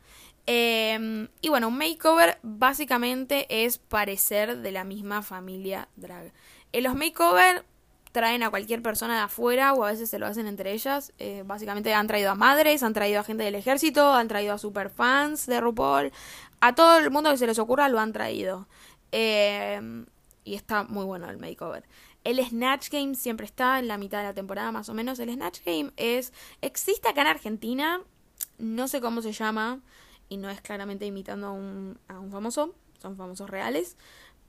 [0.47, 6.33] Em, y bueno, makeover básicamente es parecer de la misma familia drag.
[6.73, 7.65] En los makeover
[8.13, 11.13] traen a cualquier persona de afuera o a veces se lo hacen entre ellas.
[11.19, 14.59] Eh, básicamente han traído a madres, han traído a gente del ejército, han traído a
[14.59, 16.13] superfans de RuPaul.
[16.61, 18.69] A todo el mundo que se les ocurra lo han traído.
[19.11, 20.05] Eh,
[20.45, 21.85] y está muy bueno el makeover.
[22.25, 25.19] El Snatch Game siempre está en la mitad de la temporada más o menos.
[25.19, 26.33] El Snatch Game es...
[26.61, 28.01] Existe acá en Argentina.
[28.59, 29.81] No sé cómo se llama.
[30.29, 32.75] Y no es claramente imitando a un, a un famoso.
[33.01, 33.97] Son famosos reales.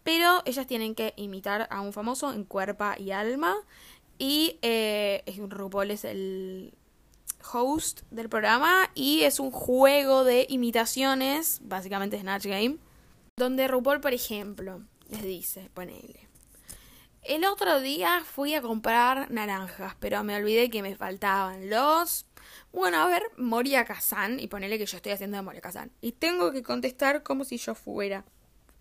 [0.04, 3.56] Pero ellas tienen que imitar a un famoso en cuerpo y alma.
[4.18, 6.74] Y eh, RuPaul es el
[7.52, 8.90] host del programa.
[8.94, 12.78] Y es un juego de imitaciones, básicamente Snatch Game.
[13.38, 16.28] Donde RuPaul, por ejemplo, les dice, ponele.
[17.24, 22.26] El otro día fui a comprar naranjas, pero me olvidé que me faltaban los...
[22.74, 25.92] Bueno, a ver, Moria Kazan, y ponele que yo estoy haciendo de Moria Kazan.
[26.02, 28.26] Y tengo que contestar como si yo fuera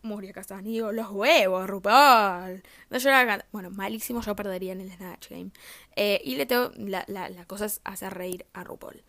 [0.03, 2.63] Y digo, los huevos, RuPaul.
[2.91, 5.51] No llorar Bueno, malísimo yo perdería en el Snatch Game.
[5.97, 6.73] Eh, y le tengo...
[6.77, 9.03] La, la, la cosa es hacer reír a RuPaul.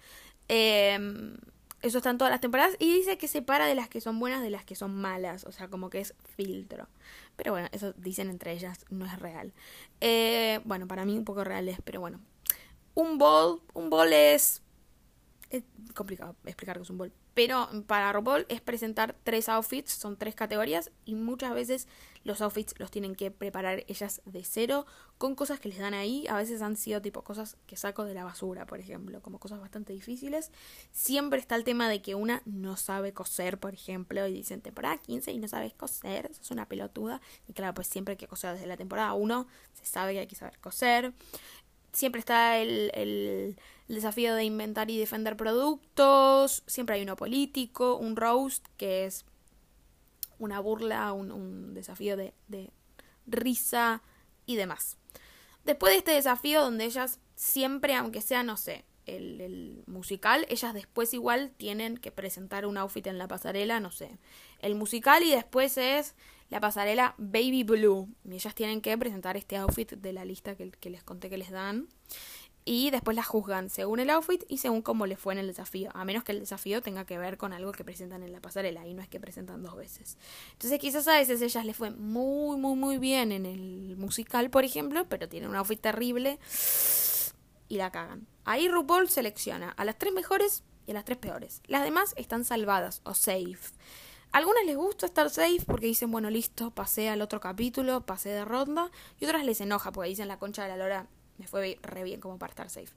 [0.50, 1.36] Eh,
[1.82, 2.76] eso está en todas las temporadas.
[2.80, 5.46] Y dice que separa de las que son buenas de las que son malas.
[5.46, 6.88] O sea, como que es filtro.
[7.36, 9.54] Pero bueno, eso dicen entre ellas, no es real.
[10.00, 12.22] Eh, bueno, para mí un poco real es, pero bueno.
[12.94, 14.62] Un bol, un bol es...
[15.50, 15.64] Es
[15.94, 17.12] complicado explicar qué es un bol.
[17.34, 21.88] Pero para RuPaul es presentar tres outfits, son tres categorías y muchas veces
[22.24, 24.86] los outfits los tienen que preparar ellas de cero
[25.18, 26.26] con cosas que les dan ahí.
[26.28, 29.60] A veces han sido tipo cosas que saco de la basura, por ejemplo, como cosas
[29.60, 30.52] bastante difíciles.
[30.92, 34.98] Siempre está el tema de que una no sabe coser, por ejemplo, y dicen temporada
[34.98, 37.20] 15 y no sabes coser, eso es una pelotuda.
[37.48, 40.28] Y claro, pues siempre hay que coser desde la temporada 1, se sabe que hay
[40.28, 41.14] que saber coser
[41.94, 43.56] siempre está el,
[43.88, 49.26] el, desafío de inventar y defender productos, siempre hay uno político, un roast, que es
[50.40, 52.34] una burla, un, desafío de,
[53.26, 54.02] risa
[54.46, 54.98] y demás.
[55.64, 61.14] Después de este desafío donde ellas siempre, aunque sea, no sé, el, musical, ellas después
[61.14, 64.18] igual tienen que presentar un outfit en la pasarela, no sé.
[64.60, 66.16] El musical y después es
[66.50, 68.10] la pasarela Baby Blue.
[68.24, 71.52] Y ellas tienen que presentar este outfit de la lista que les conté que les
[71.52, 71.88] dan.
[72.66, 75.92] Y después las juzgan según el outfit y según cómo les fue en el desafío.
[75.94, 78.88] A menos que el desafío tenga que ver con algo que presentan en la pasarela.
[78.88, 80.18] Y no es que presentan dos veces.
[80.54, 84.64] Entonces quizás a veces ellas les fue muy, muy, muy bien en el musical, por
[84.64, 85.06] ejemplo.
[85.10, 86.40] Pero tienen un outfit terrible.
[87.68, 88.28] Y la cagan.
[88.46, 91.62] Ahí RuPaul selecciona a las tres mejores y a las tres peores.
[91.68, 93.74] Las demás están salvadas o safe.
[94.32, 98.30] A algunas les gusta estar safe porque dicen, bueno, listo, pasé al otro capítulo, pasé
[98.30, 98.90] de ronda.
[99.20, 101.08] Y otras les enoja porque dicen, la concha de la lora
[101.38, 102.94] me fue re bien como para estar safe.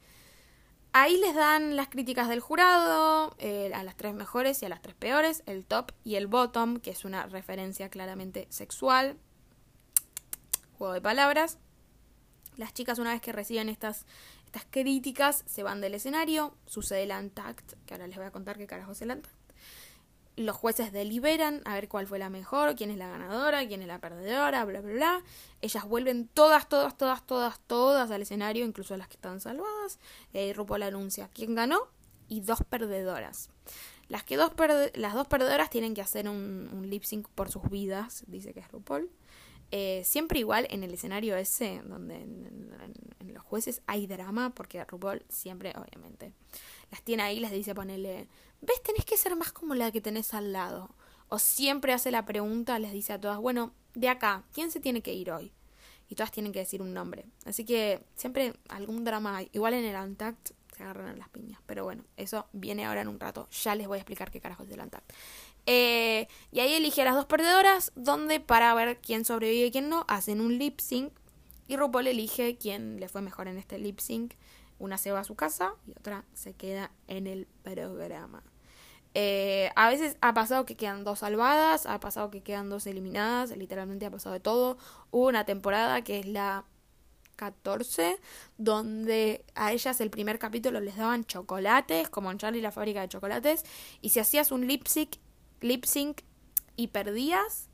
[0.92, 4.80] Ahí les dan las críticas del jurado, eh, a las tres mejores y a las
[4.80, 9.18] tres peores, el top y el bottom, que es una referencia claramente sexual.
[10.78, 11.58] Juego de palabras.
[12.56, 14.06] Las chicas una vez que reciben estas,
[14.46, 18.56] estas críticas se van del escenario, sucede el Antact, que ahora les voy a contar
[18.56, 19.10] qué carajo es el
[20.36, 23.88] los jueces deliberan a ver cuál fue la mejor, quién es la ganadora, quién es
[23.88, 25.24] la perdedora, bla, bla, bla.
[25.62, 29.98] Ellas vuelven todas, todas, todas, todas, todas al escenario, incluso las que están salvadas.
[30.34, 31.88] Y ahí anuncia quién ganó
[32.28, 33.48] y dos perdedoras.
[34.08, 34.52] Las, que dos
[34.94, 38.70] las dos perdedoras tienen que hacer un, lip sync por sus vidas, dice que es
[38.70, 39.10] RuPaul.
[39.72, 42.72] Eh, siempre igual en el escenario ese, donde en,
[43.18, 46.32] en, los jueces hay drama, porque RuPaul siempre, obviamente,
[46.90, 48.28] las tiene ahí, les dice ponerle
[48.66, 48.82] ¿ves?
[48.82, 50.90] Tenés que ser más como la que tenés al lado.
[51.28, 55.02] O siempre hace la pregunta, les dice a todas, bueno, de acá, ¿quién se tiene
[55.02, 55.52] que ir hoy?
[56.08, 57.26] Y todas tienen que decir un nombre.
[57.44, 59.42] Así que siempre algún drama.
[59.52, 61.60] Igual en el Antact se agarran las piñas.
[61.66, 63.48] Pero bueno, eso viene ahora en un rato.
[63.50, 65.12] Ya les voy a explicar qué carajo es el Antact.
[65.66, 69.88] Eh, y ahí elige a las dos perdedoras, donde para ver quién sobrevive y quién
[69.88, 71.12] no, hacen un lip sync.
[71.66, 74.34] Y RuPaul elige quién le fue mejor en este lip sync.
[74.78, 78.44] Una se va a su casa y otra se queda en el programa.
[79.18, 83.56] Eh, a veces ha pasado que quedan dos salvadas, ha pasado que quedan dos eliminadas,
[83.56, 84.76] literalmente ha pasado de todo.
[85.10, 86.66] Hubo una temporada que es la
[87.36, 88.18] 14,
[88.58, 93.08] donde a ellas el primer capítulo les daban chocolates, como en Charlie la fábrica de
[93.08, 93.64] chocolates,
[94.02, 95.16] y si hacías un lip sync,
[95.62, 96.20] lip sync
[96.76, 97.70] y perdías,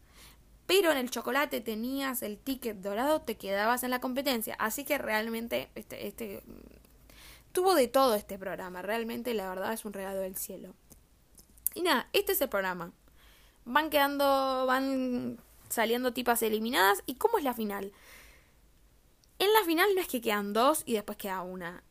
[0.66, 4.54] pero en el chocolate tenías el ticket dorado, te quedabas en la competencia.
[4.60, 6.44] Así que realmente este, este
[7.50, 8.80] tuvo de todo este programa.
[8.80, 10.76] Realmente la verdad es un regalo del cielo.
[11.74, 12.92] Y nada, este es el programa.
[13.64, 17.02] Van quedando, van saliendo tipas eliminadas.
[17.06, 17.92] ¿Y cómo es la final?
[19.38, 21.82] En la final no es que quedan dos y después queda una.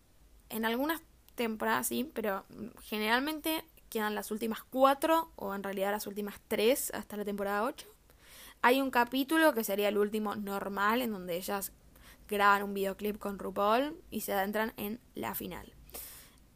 [0.49, 1.01] En algunas
[1.36, 2.45] temporadas sí, pero
[2.84, 7.88] generalmente quedan las últimas cuatro o en realidad las últimas tres hasta la temporada 8.
[8.61, 11.71] Hay un capítulo que sería el último normal en donde ellas
[12.29, 15.73] graban un videoclip con RuPaul y se adentran en la final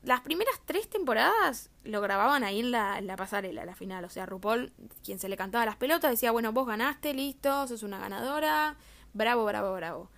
[0.06, 4.06] las primeras tres temporadas lo grababan ahí en la, en la pasarela, la final.
[4.06, 4.72] O sea, RuPaul,
[5.04, 8.78] quien se le cantaba las pelotas, decía, bueno, vos ganaste, listo, sos una ganadora,
[9.14, 10.12] bravo, bravo, bravo.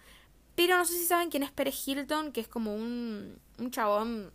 [0.55, 4.33] Pero no sé si saben quién es Pérez Hilton, que es como un, un chabón,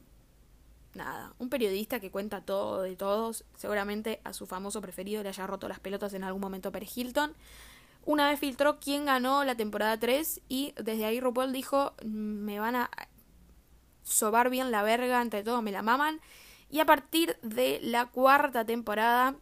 [0.94, 3.44] nada, un periodista que cuenta todo de todos.
[3.56, 7.34] Seguramente a su famoso preferido le haya roto las pelotas en algún momento Pérez Hilton.
[8.04, 12.74] Una vez filtró quién ganó la temporada 3 y desde ahí RuPaul dijo, me van
[12.74, 12.90] a
[14.02, 16.20] sobar bien la verga, entre todos me la maman.
[16.70, 19.36] Y a partir de la cuarta temporada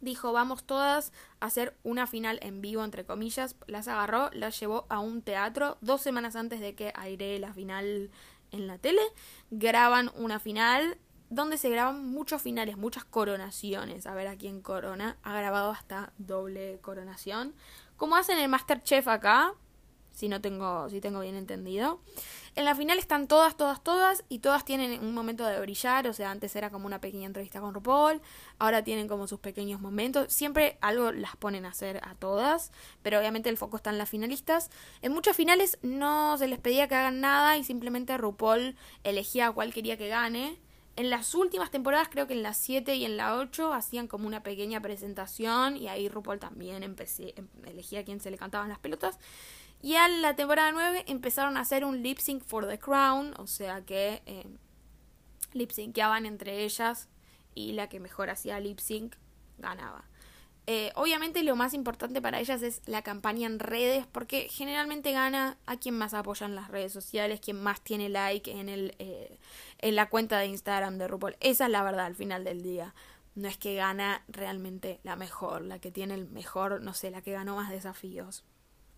[0.00, 4.86] dijo vamos todas a hacer una final en vivo, entre comillas, las agarró, las llevó
[4.88, 5.78] a un teatro.
[5.80, 8.10] Dos semanas antes de que aire la final
[8.50, 9.02] en la tele,
[9.50, 15.16] graban una final donde se graban muchos finales, muchas coronaciones, a ver a quién corona,
[15.22, 17.54] ha grabado hasta doble coronación,
[17.96, 19.54] como hacen el Masterchef acá,
[20.12, 22.00] si no tengo, si tengo bien entendido.
[22.56, 26.12] En la final están todas, todas, todas y todas tienen un momento de brillar, o
[26.12, 28.20] sea, antes era como una pequeña entrevista con RuPaul,
[28.58, 33.18] ahora tienen como sus pequeños momentos, siempre algo las ponen a hacer a todas, pero
[33.18, 34.70] obviamente el foco está en las finalistas.
[35.00, 39.52] En muchas finales no se les pedía que hagan nada y simplemente RuPaul elegía a
[39.52, 40.58] cuál quería que gane.
[40.96, 44.26] En las últimas temporadas, creo que en la 7 y en la 8, hacían como
[44.26, 48.68] una pequeña presentación y ahí RuPaul también empecé, em, elegía a quién se le cantaban
[48.68, 49.18] las pelotas.
[49.82, 53.46] Y a la temporada 9 empezaron a hacer un lip sync for the crown, o
[53.46, 54.46] sea que eh,
[55.52, 57.08] lip syncaban entre ellas
[57.54, 59.16] y la que mejor hacía lip sync
[59.58, 60.04] ganaba.
[60.66, 65.58] Eh, obviamente lo más importante para ellas es la campaña en redes, porque generalmente gana
[65.66, 69.38] a quien más apoya en las redes sociales, quien más tiene like en, el, eh,
[69.78, 71.36] en la cuenta de Instagram de RuPaul.
[71.40, 72.94] Esa es la verdad al final del día.
[73.34, 77.22] No es que gana realmente la mejor, la que tiene el mejor, no sé, la
[77.22, 78.44] que ganó más desafíos.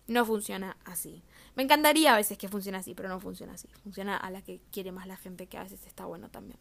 [0.07, 1.23] No funciona así.
[1.55, 3.67] Me encantaría a veces que funcione así, pero no funciona así.
[3.83, 6.59] Funciona a la que quiere más la gente, que a veces está bueno también.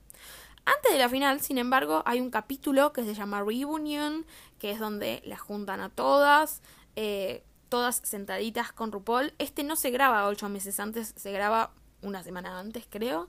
[0.65, 4.25] Antes de la final, sin embargo, hay un capítulo que se llama Reunion,
[4.59, 6.63] que es donde las juntan a todas,
[6.95, 9.35] eh, todas sentaditas con RuPaul.
[9.39, 11.73] Este no se graba ocho meses antes, se graba
[12.03, 13.29] una semana antes, creo.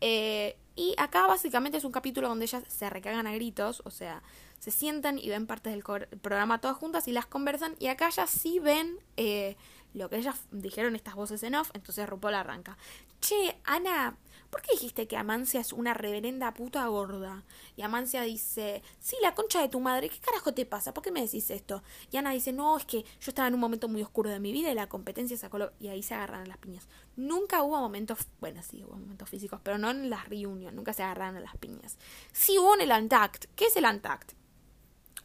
[0.00, 4.22] Eh, y acá básicamente es un capítulo donde ellas se recagan a gritos, o sea,
[4.60, 7.74] se sientan y ven partes del programa todas juntas y las conversan.
[7.78, 9.56] Y acá ya sí ven eh,
[9.94, 11.70] lo que ellas dijeron, estas voces en off.
[11.74, 12.76] Entonces RuPaul arranca.
[13.20, 14.16] Che, Ana,
[14.50, 17.44] ¿por qué dijiste que Amancia es una reverenda puta gorda?
[17.76, 20.92] Y Amancia dice, sí, la concha de tu madre, ¿qué carajo te pasa?
[20.92, 21.82] ¿Por qué me decís esto?
[22.10, 24.52] Y Ana dice, no, es que yo estaba en un momento muy oscuro de mi
[24.52, 25.72] vida y la competencia sacó lo...
[25.80, 26.86] Y ahí se agarran las piñas.
[27.16, 31.02] Nunca hubo momentos, bueno, sí, hubo momentos físicos, pero no en las reunions, nunca se
[31.02, 31.96] agarraron las piñas.
[32.32, 33.46] Sí hubo en el Untact.
[33.56, 34.39] ¿Qué es el Untact?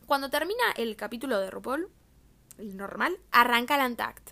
[0.06, 1.90] Cuando termina el capítulo de RuPaul,
[2.58, 4.32] el normal, arranca el Untact.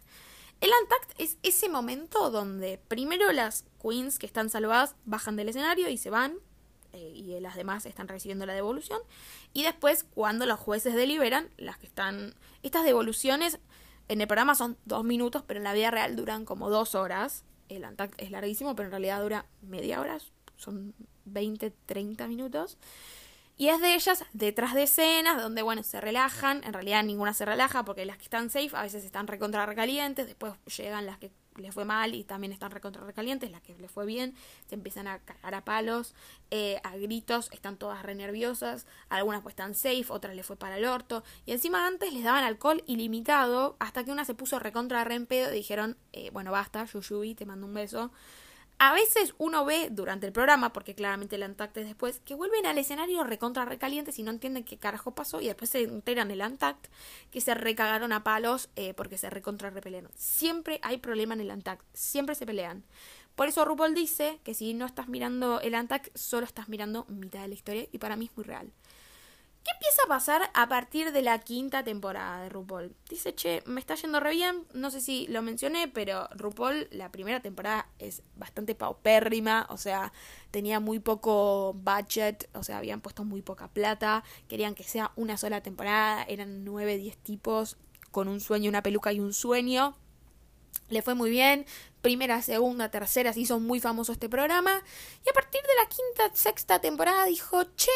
[0.62, 5.90] El Untact es ese momento donde primero las queens que están salvadas bajan del escenario
[5.90, 6.36] y se van,
[6.94, 9.02] eh, y las demás están recibiendo la devolución.
[9.52, 12.36] Y después, cuando los jueces deliberan, las que están.
[12.62, 13.60] Estas devoluciones
[14.08, 17.44] en el programa son dos minutos, pero en la vida real duran como dos horas.
[17.68, 20.20] El Untact es larguísimo, pero en realidad dura media hora,
[20.58, 20.94] son
[21.26, 22.78] 20, 30 minutos.
[23.56, 26.64] Y es de ellas detrás de escenas, donde, bueno, se relajan.
[26.64, 30.26] En realidad ninguna se relaja porque las que están safe a veces están recontra recalientes.
[30.26, 33.52] Después llegan las que les fue mal y también están recontra recalientes.
[33.52, 34.34] Las que les fue bien
[34.68, 36.16] se empiezan a cagar a palos,
[36.50, 37.52] eh, a gritos.
[37.52, 38.88] Están todas re nerviosas.
[39.10, 41.24] Algunas pues están safe, otras les fue para el orto.
[41.46, 45.28] Y encima antes les daban alcohol ilimitado hasta que una se puso recontra re en
[45.28, 48.12] pedo y dijeron, eh, bueno, basta, Yuyubi, te mando un beso.
[48.86, 52.66] A veces uno ve durante el programa, porque claramente el Antact es después, que vuelven
[52.66, 56.42] al escenario recontra recalientes y no entienden qué carajo pasó y después se enteran el
[56.42, 56.88] Antact
[57.32, 60.12] que se recagaron a palos eh, porque se recontra repelearon.
[60.18, 62.84] Siempre hay problema en el Antact, siempre se pelean.
[63.38, 67.40] Por eso RuPaul dice que si no estás mirando el Antact, solo estás mirando mitad
[67.40, 68.74] de la historia y para mí es muy real.
[69.64, 72.94] ¿Qué empieza a pasar a partir de la quinta temporada de RuPaul?
[73.08, 77.12] Dice, che, me está yendo re bien, no sé si lo mencioné, pero RuPaul la
[77.14, 80.12] primera temporada es bastante paupérrima, o sea,
[80.52, 85.38] tenía muy poco budget, o sea, habían puesto muy poca plata, querían que sea una
[85.38, 87.78] sola temporada, eran nueve, diez tipos
[88.12, 89.96] con un sueño, una peluca y un sueño.
[90.90, 91.66] Le fue muy bien,
[92.02, 94.84] primera, segunda, tercera, se hizo muy famoso este programa,
[95.26, 97.92] y a partir de la quinta, sexta temporada dijo, che,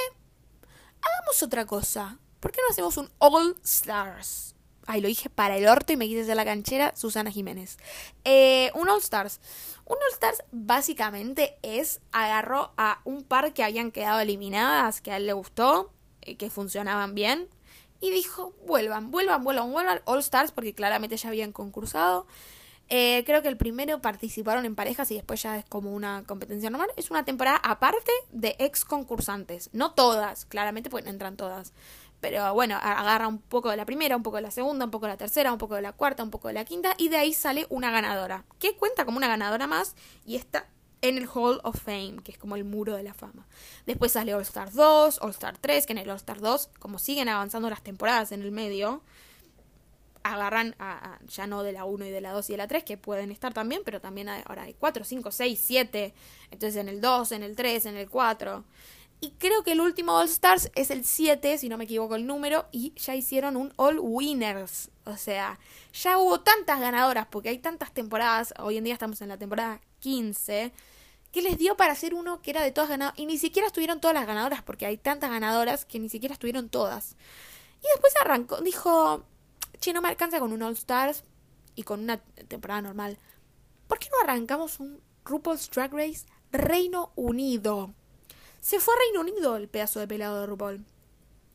[1.02, 2.20] hagamos otra cosa.
[2.39, 4.56] ¿Por qué no hacemos un All Stars?
[4.86, 7.78] Ay, lo dije para el orto y me quise hacer la canchera, Susana Jiménez.
[8.24, 9.41] Eh, un All Stars.
[9.86, 15.18] Un All Stars básicamente es, agarró a un par que habían quedado eliminadas, que a
[15.18, 15.91] él le gustó,
[16.22, 17.50] eh, que funcionaban bien,
[18.00, 22.28] y dijo, vuelvan, vuelvan, vuelvan, vuelvan All Stars, porque claramente ya habían concursado.
[22.90, 26.70] Eh, creo que el primero participaron en parejas y después ya es como una competencia
[26.70, 26.90] normal.
[26.96, 29.70] Es una temporada aparte de ex concursantes.
[29.74, 31.74] No todas, claramente, pues entran todas.
[32.20, 35.06] Pero bueno, agarra un poco de la primera, un poco de la segunda, un poco
[35.06, 36.96] de la tercera, un poco de la cuarta, un poco de la quinta.
[36.98, 38.46] Y de ahí sale una ganadora.
[38.60, 40.68] Que cuenta como una ganadora más y está
[41.02, 43.46] en el Hall of Fame, que es como el muro de la fama.
[43.86, 46.98] Después sale All Star 2, All Star 3, que en el All Star 2, como
[46.98, 49.04] siguen avanzando las temporadas en el medio,
[50.34, 52.84] agarran a, ya no de la 1 y de la 2 y de la 3,
[52.84, 56.13] que pueden estar también, pero también ahora hay 4, 5, 6, 7,
[56.51, 58.63] entonces en el 2, en el 3, en el 4.
[59.19, 62.28] Y creo que el último All Stars es el 7, si no me equivoco el
[62.28, 64.91] número, y ya hicieron un All Winners.
[65.05, 65.59] O sea,
[65.91, 69.82] ya hubo tantas ganadoras, porque hay tantas temporadas, hoy en día estamos en la temporada
[69.99, 70.71] 15,
[71.32, 73.19] que les dio para hacer uno que era de todas ganadoras.
[73.19, 76.69] Y ni siquiera estuvieron todas las ganadoras, porque hay tantas ganadoras que ni siquiera estuvieron
[76.69, 77.15] todas.
[77.80, 79.25] Y después arrancó, dijo,
[79.80, 81.23] che, no me alcanza con un All Stars
[81.75, 82.17] y con una
[82.47, 83.17] temporada normal.
[83.88, 87.93] ¿Por qué no arrancamos un RuPaul's Drag Race Reino Unido?
[88.59, 90.84] Se fue a Reino Unido el pedazo de pelado de RuPaul.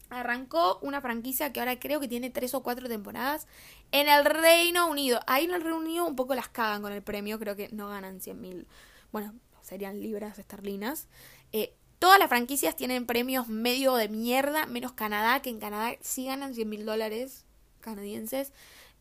[0.08, 3.46] Arrancó una franquicia que ahora creo que tiene tres o cuatro temporadas
[3.90, 5.20] en el Reino Unido.
[5.26, 7.88] Ahí en el Reino Unido un poco las cagan con el premio, creo que no
[7.88, 8.66] ganan 100 mil.
[9.10, 11.08] Bueno, serían libras esterlinas.
[11.52, 16.26] Eh, todas las franquicias tienen premios medio de mierda, menos Canadá, que en Canadá sí
[16.26, 17.44] ganan 100 mil dólares
[17.82, 18.52] canadienses.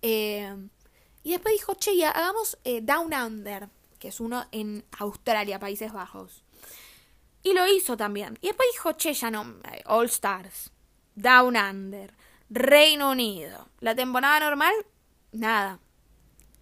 [0.02, 0.54] Eh,
[1.24, 3.70] y después dijo, che, ya, hagamos eh, Down Under,
[4.00, 6.44] que es uno en Australia, Países Bajos.
[7.44, 8.38] Y lo hizo también.
[8.42, 10.72] Y después dijo, che, ya no, eh, All Stars,
[11.16, 12.14] Down Under,
[12.50, 13.70] Reino Unido.
[13.80, 14.74] La temporada normal,
[15.32, 15.80] nada.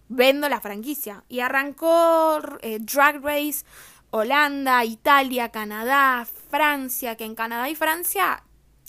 [0.08, 1.24] Vendo la franquicia.
[1.28, 2.40] Y arrancó
[2.80, 3.64] Drag Race,
[4.10, 8.42] Holanda, Italia, Canadá, Francia, que en Canadá y Francia,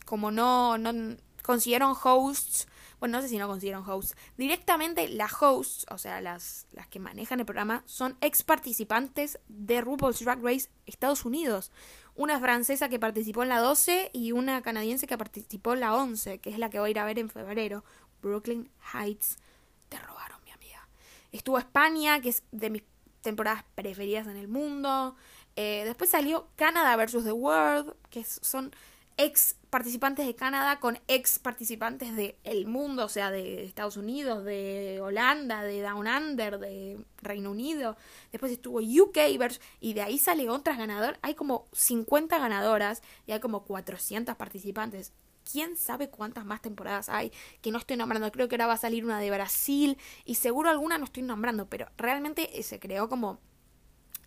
[0.05, 2.67] como no, no consiguieron hosts
[3.01, 6.99] bueno, no sé si no consiguieron hosts, directamente las hosts, o sea, las, las que
[6.99, 11.71] manejan el programa, son ex participantes de RuPaul's Drag Race Estados Unidos.
[12.13, 16.37] Una francesa que participó en la 12 y una canadiense que participó en la 11,
[16.37, 17.83] que es la que voy a ir a ver en febrero.
[18.21, 19.39] Brooklyn Heights.
[19.89, 20.87] Te robaron, mi amiga.
[21.31, 22.83] Estuvo España, que es de mis
[23.21, 25.15] temporadas preferidas en el mundo.
[25.55, 27.23] Eh, después salió Canada vs.
[27.23, 28.71] The World, que son
[29.23, 34.43] ex participantes de Canadá con ex participantes del el mundo, o sea, de Estados Unidos,
[34.43, 37.95] de Holanda, de Down Under, de Reino Unido.
[38.31, 39.17] Después estuvo UK
[39.79, 41.19] y de ahí sale otras ganadoras.
[41.21, 45.13] Hay como 50 ganadoras y hay como 400 participantes.
[45.49, 48.31] ¿Quién sabe cuántas más temporadas hay que no estoy nombrando?
[48.31, 51.67] Creo que ahora va a salir una de Brasil y seguro alguna no estoy nombrando,
[51.67, 53.39] pero realmente se creó como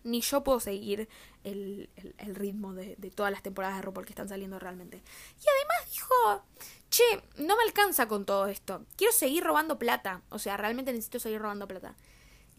[0.05, 1.09] ni yo puedo seguir
[1.43, 4.99] el, el, ritmo de, de, todas las temporadas de RuPaul que están saliendo realmente.
[4.99, 6.45] Y además dijo,
[6.91, 11.19] che, no me alcanza con todo esto, quiero seguir robando plata, o sea, realmente necesito
[11.19, 11.97] seguir robando plata.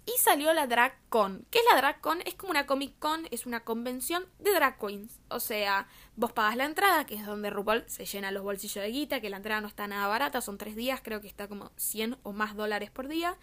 [0.06, 1.48] Y salió la Drag Con.
[1.50, 2.22] ¿Qué es la Drag Con?
[2.22, 5.20] Es como una Comic Con, es una convención de drag queens.
[5.30, 8.91] O sea, vos pagas la entrada, que es donde RuPaul se llena los bolsillos de
[8.91, 11.72] guita, que la entrada no está nada barata, son tres días, creo que está como
[11.78, 13.36] 100 o más dólares por día.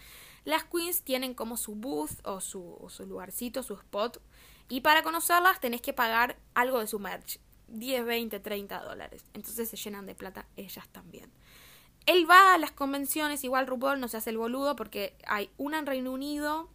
[0.45, 4.21] Las queens tienen como su booth o su, su lugarcito, su spot.
[4.69, 7.39] Y para conocerlas tenés que pagar algo de su merch.
[7.69, 9.25] 10, 20, 30 dólares.
[9.35, 11.31] Entonces se llenan de plata ellas también.
[12.07, 15.79] Él va a las convenciones, igual RuPaul no se hace el boludo porque hay una
[15.79, 16.69] en Reino Unido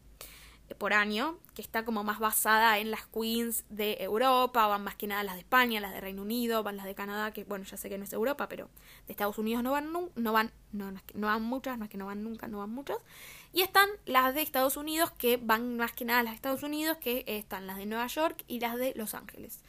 [0.70, 4.96] eh, por año, que está como más basada en las queens de Europa, van más
[4.96, 7.66] que nada las de España, las de Reino Unido, van las de Canadá, que bueno,
[7.66, 8.70] ya sé que no es Europa, pero
[9.06, 12.06] de Estados Unidos no van, no, van, no, no, van muchas, no es que no
[12.06, 12.98] van nunca, no van muchas.
[13.54, 16.98] Y están las de Estados Unidos, que van más que nada las de Estados Unidos,
[16.98, 19.62] que están las de Nueva York y las de Los Ángeles.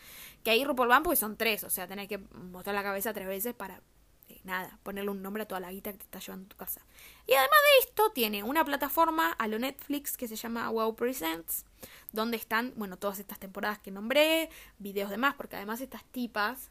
[0.43, 3.27] Que ahí RuPaul van porque son tres, o sea, tenés que mostrar la cabeza tres
[3.27, 3.81] veces para
[4.45, 6.81] nada, ponerle un nombre a toda la guita que te está llevando a tu casa.
[7.27, 11.65] Y además de esto, tiene una plataforma a lo Netflix que se llama Wow Presents,
[12.13, 16.71] donde están, bueno, todas estas temporadas que nombré, videos de más, porque además estas tipas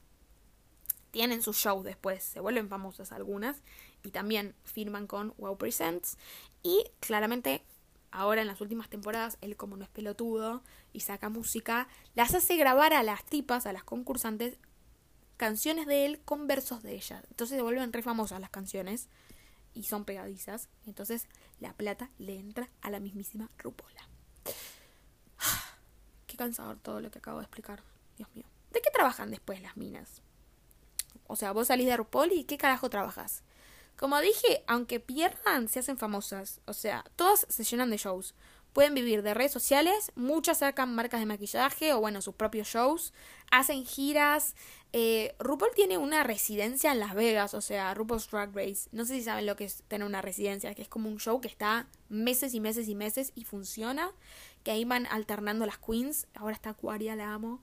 [1.11, 3.61] tienen su show después, se vuelven famosas algunas,
[4.03, 6.17] y también firman con Wow Presents.
[6.63, 7.63] Y claramente
[8.11, 12.57] ahora en las últimas temporadas, él como no es pelotudo y saca música, las hace
[12.57, 14.57] grabar a las tipas, a las concursantes,
[15.37, 17.23] canciones de él con versos de ella.
[17.29, 19.07] Entonces se vuelven re famosas las canciones
[19.73, 20.69] y son pegadizas.
[20.85, 21.27] Entonces
[21.59, 24.09] la plata le entra a la mismísima Rupola.
[26.27, 27.83] Qué cansador todo lo que acabo de explicar.
[28.17, 28.45] Dios mío.
[28.71, 30.21] ¿De qué trabajan después las minas?
[31.27, 33.43] O sea, vos salís de RuPaul y ¿qué carajo trabajas?
[33.97, 36.61] Como dije, aunque pierdan, se hacen famosas.
[36.65, 38.35] O sea, todas se llenan de shows.
[38.71, 43.11] Pueden vivir de redes sociales, muchas sacan marcas de maquillaje o bueno, sus propios shows,
[43.49, 44.55] hacen giras.
[44.93, 48.87] Eh, RuPaul tiene una residencia en Las Vegas, o sea, RuPaul's Drag Race.
[48.91, 51.41] No sé si saben lo que es tener una residencia, que es como un show
[51.41, 54.11] que está meses y meses y meses y funciona,
[54.63, 56.27] que ahí van alternando las queens.
[56.35, 57.61] Ahora está Aquaria, la amo.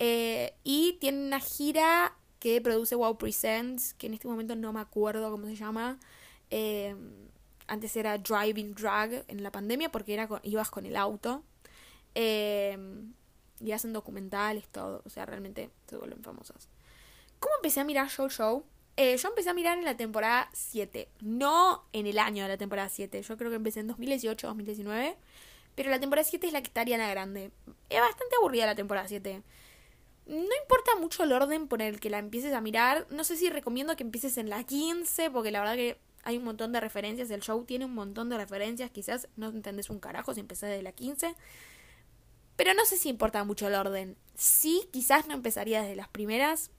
[0.00, 2.16] Eh, y tiene una gira
[2.46, 5.98] que produce Wow Presents, que en este momento no me acuerdo cómo se llama.
[6.50, 6.94] Eh,
[7.66, 11.42] antes era driving drag en la pandemia porque era ibas con el auto.
[12.14, 12.78] Eh,
[13.58, 15.02] y hacen documentales, todo.
[15.04, 16.68] O sea, realmente se vuelven famosas.
[17.40, 18.64] ¿Cómo empecé a mirar Show Show?
[18.96, 21.08] Eh, yo empecé a mirar en la temporada 7.
[21.22, 23.22] No en el año de la temporada 7.
[23.22, 25.16] Yo creo que empecé en 2018, 2019.
[25.74, 27.50] Pero la temporada 7 es la que está Ariana Grande.
[27.90, 29.42] Es bastante aburrida la temporada 7.
[30.26, 33.06] No importa mucho el orden por el que la empieces a mirar.
[33.10, 36.44] No sé si recomiendo que empieces en la 15, porque la verdad que hay un
[36.44, 37.30] montón de referencias.
[37.30, 38.90] El show tiene un montón de referencias.
[38.90, 41.36] Quizás no entendés un carajo si empezás desde la 15.
[42.56, 44.16] Pero no sé si importa mucho el orden.
[44.34, 46.70] Sí, quizás no empezaría desde las primeras.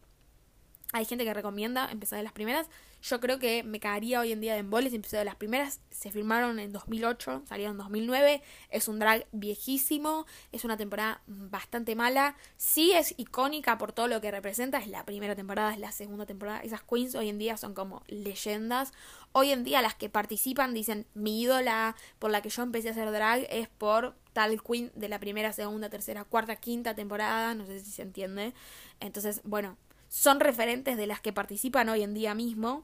[0.92, 2.68] Hay gente que recomienda empezar de las primeras.
[3.10, 5.80] Yo creo que me cagaría hoy en día de emboles si empecé de las primeras.
[5.92, 8.42] Se filmaron en 2008, salieron en 2009.
[8.70, 10.26] Es un drag viejísimo.
[10.52, 12.36] Es una temporada bastante mala.
[12.58, 14.78] Sí es icónica por todo lo que representa.
[14.80, 16.60] Es la primera temporada, es la segunda temporada.
[16.60, 18.92] Esas queens hoy en día son como leyendas.
[19.32, 22.92] Hoy en día las que participan dicen mi ídola por la que yo empecé a
[22.92, 27.56] hacer drag es por tal queen de la primera, segunda, tercera, cuarta, quinta temporada.
[27.56, 28.54] No sé si se entiende.
[29.00, 29.78] Entonces, bueno,
[30.10, 32.84] son referentes de las que participan hoy en día mismo.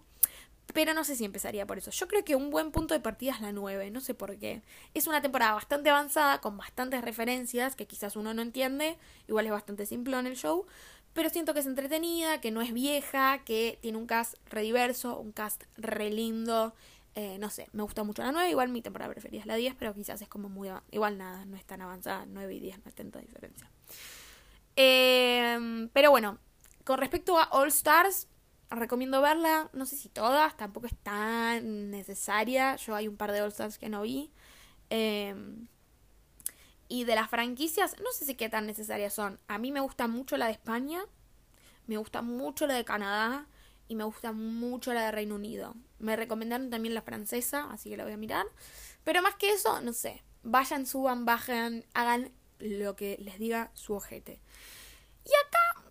[0.71, 1.91] Pero no sé si empezaría por eso.
[1.91, 4.61] Yo creo que un buen punto de partida es la 9, no sé por qué.
[4.93, 8.97] Es una temporada bastante avanzada, con bastantes referencias, que quizás uno no entiende,
[9.27, 10.65] igual es bastante simple en el show,
[11.13, 15.31] pero siento que es entretenida, que no es vieja, que tiene un cast rediverso, un
[15.31, 16.73] cast re lindo.
[17.15, 19.75] Eh, no sé, me gusta mucho la 9, igual mi temporada preferida es la 10,
[19.75, 20.69] pero quizás es como muy...
[20.91, 23.69] Igual nada, no es tan avanzada, 9 y 10 no hay tanta diferencia.
[24.75, 26.39] Eh, pero bueno,
[26.83, 28.27] con respecto a All Stars,
[28.69, 29.69] recomiendo verla.
[29.73, 32.75] No sé si todas, tampoco es tan necesaria.
[32.77, 34.31] Yo hay un par de All que no vi.
[34.89, 35.67] Em,
[36.87, 39.39] y de las franquicias, no sé si qué tan necesarias son.
[39.47, 41.03] A mí me gusta mucho la de España,
[41.87, 43.47] me gusta mucho la de Canadá
[43.87, 45.75] y me gusta mucho la de Reino Unido.
[45.99, 48.45] Me recomendaron también la francesa, así que la voy a mirar.
[49.03, 50.23] Pero más que eso, no sé.
[50.43, 54.39] Vayan, suban, bajen, hagan lo que les diga su ojete.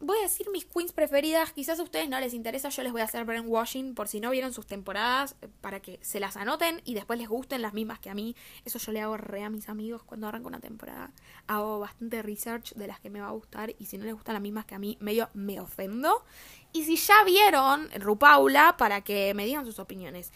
[0.05, 1.53] Voy a decir mis queens preferidas.
[1.53, 4.31] Quizás a ustedes no les interesa, yo les voy a hacer brainwashing por si no
[4.31, 8.01] vieron sus temporadas, eh, para que se las anoten y después les gusten las mismas
[8.01, 8.35] que a mí.
[8.65, 11.13] Eso yo le hago re a mis amigos cuando arranco una temporada.
[11.47, 14.33] Hago bastante research de las que me va a gustar y si no les gustan
[14.33, 16.25] las mismas que a mí, medio me ofendo.
[16.73, 20.33] Y si ya vieron Rupaula, para que me digan sus opiniones.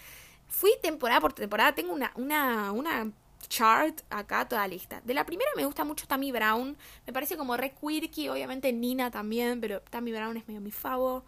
[0.47, 3.11] Fui temporada por temporada, tengo una, una, una
[3.49, 5.01] chart acá toda lista.
[5.03, 6.77] De la primera me gusta mucho Tammy Brown.
[7.07, 11.25] Me parece como re quirky, obviamente Nina también, pero Tammy Brown es medio mi favo.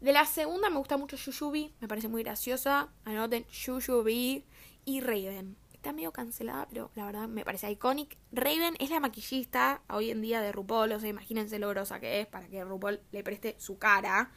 [0.00, 2.88] De la segunda me gusta mucho Shushubi, me parece muy graciosa.
[3.04, 4.44] Anoten Shushubi
[4.84, 5.56] y Raven.
[5.72, 8.16] Está medio cancelada, pero la verdad me parece icónica.
[8.32, 12.20] Raven es la maquillista hoy en día de RuPaul, o sea, imagínense lo grosa que
[12.20, 14.32] es para que RuPaul le preste su cara.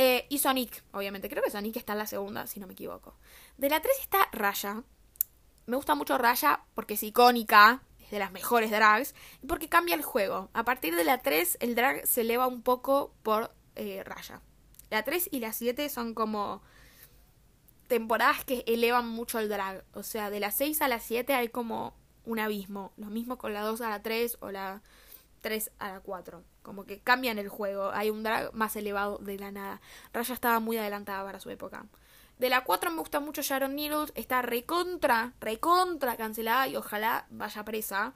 [0.00, 1.28] Eh, y Sonic, obviamente.
[1.28, 3.16] Creo que Sonic está en la segunda, si no me equivoco.
[3.56, 4.84] De la 3 está Raya,
[5.68, 9.94] me gusta mucho Raya porque es icónica, es de las mejores drags, y porque cambia
[9.94, 10.48] el juego.
[10.54, 14.40] A partir de la 3 el drag se eleva un poco por eh, Raya.
[14.88, 16.62] La 3 y la 7 son como
[17.86, 19.84] temporadas que elevan mucho el drag.
[19.92, 21.94] O sea, de la 6 a la 7 hay como
[22.24, 22.92] un abismo.
[22.96, 24.80] Lo mismo con la 2 a la 3 o la
[25.42, 26.42] 3 a la 4.
[26.62, 27.90] Como que cambian el juego.
[27.92, 29.82] Hay un drag más elevado de la nada.
[30.14, 31.84] Raya estaba muy adelantada para su época.
[32.38, 34.12] De la 4 me gusta mucho Sharon Needles.
[34.14, 38.14] Está recontra, recontra cancelada y ojalá vaya presa.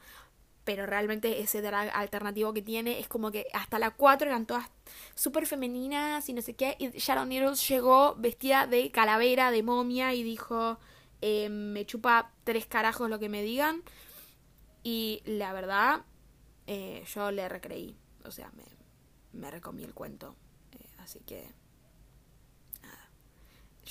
[0.65, 4.71] Pero realmente ese drag alternativo que tiene es como que hasta la 4 eran todas
[5.17, 6.77] súper femeninas y no sé qué.
[6.79, 10.79] Y Sharon Needles llegó vestida de calavera, de momia y dijo,
[11.21, 13.83] eh, me chupa tres carajos lo que me digan.
[14.85, 16.05] Y la verdad,
[16.69, 17.97] eh, yo le recreí.
[18.25, 18.65] O sea, me,
[19.33, 20.37] me recomí el cuento.
[20.71, 21.51] Eh, así que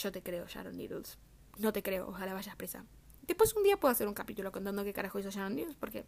[0.01, 1.17] yo te creo, Sharon Needles.
[1.57, 2.85] No te creo, ojalá vayas presa.
[3.23, 6.05] Después un día puedo hacer un capítulo contando qué carajo hizo Sharon Needles, porque.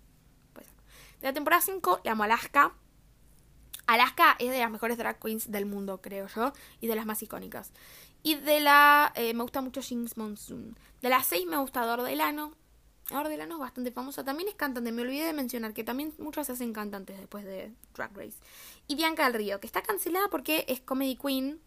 [0.54, 0.68] Pues.
[1.22, 2.74] De la temporada 5 le amo Alaska.
[3.86, 7.22] Alaska es de las mejores drag queens del mundo, creo yo, y de las más
[7.22, 7.72] icónicas.
[8.24, 9.12] Y de la.
[9.16, 10.78] Eh, me gusta mucho Jinx Monsoon.
[11.02, 12.56] De la 6 me gusta Dor Delano.
[13.10, 14.24] Dor Delano es bastante famosa.
[14.24, 14.91] También es cantante.
[14.91, 18.38] Me olvidé de mencionar que también muchas se hacen cantantes después de Drag Race.
[18.88, 21.60] Y Bianca del Río, que está cancelada porque es comedy queen.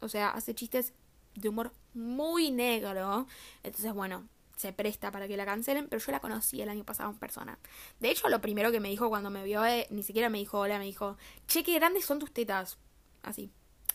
[0.00, 0.92] O sea, hace chistes
[1.34, 3.26] de humor muy negro.
[3.62, 7.10] Entonces, bueno, se presta para que la cancelen, pero yo la conocí el año pasado
[7.10, 7.58] en persona.
[8.00, 10.58] De hecho, lo primero que me dijo cuando me vio, eh, ni siquiera me dijo
[10.60, 11.16] hola, me dijo,
[11.46, 12.78] che, qué grandes son tus tetas.
[13.22, 13.50] Así,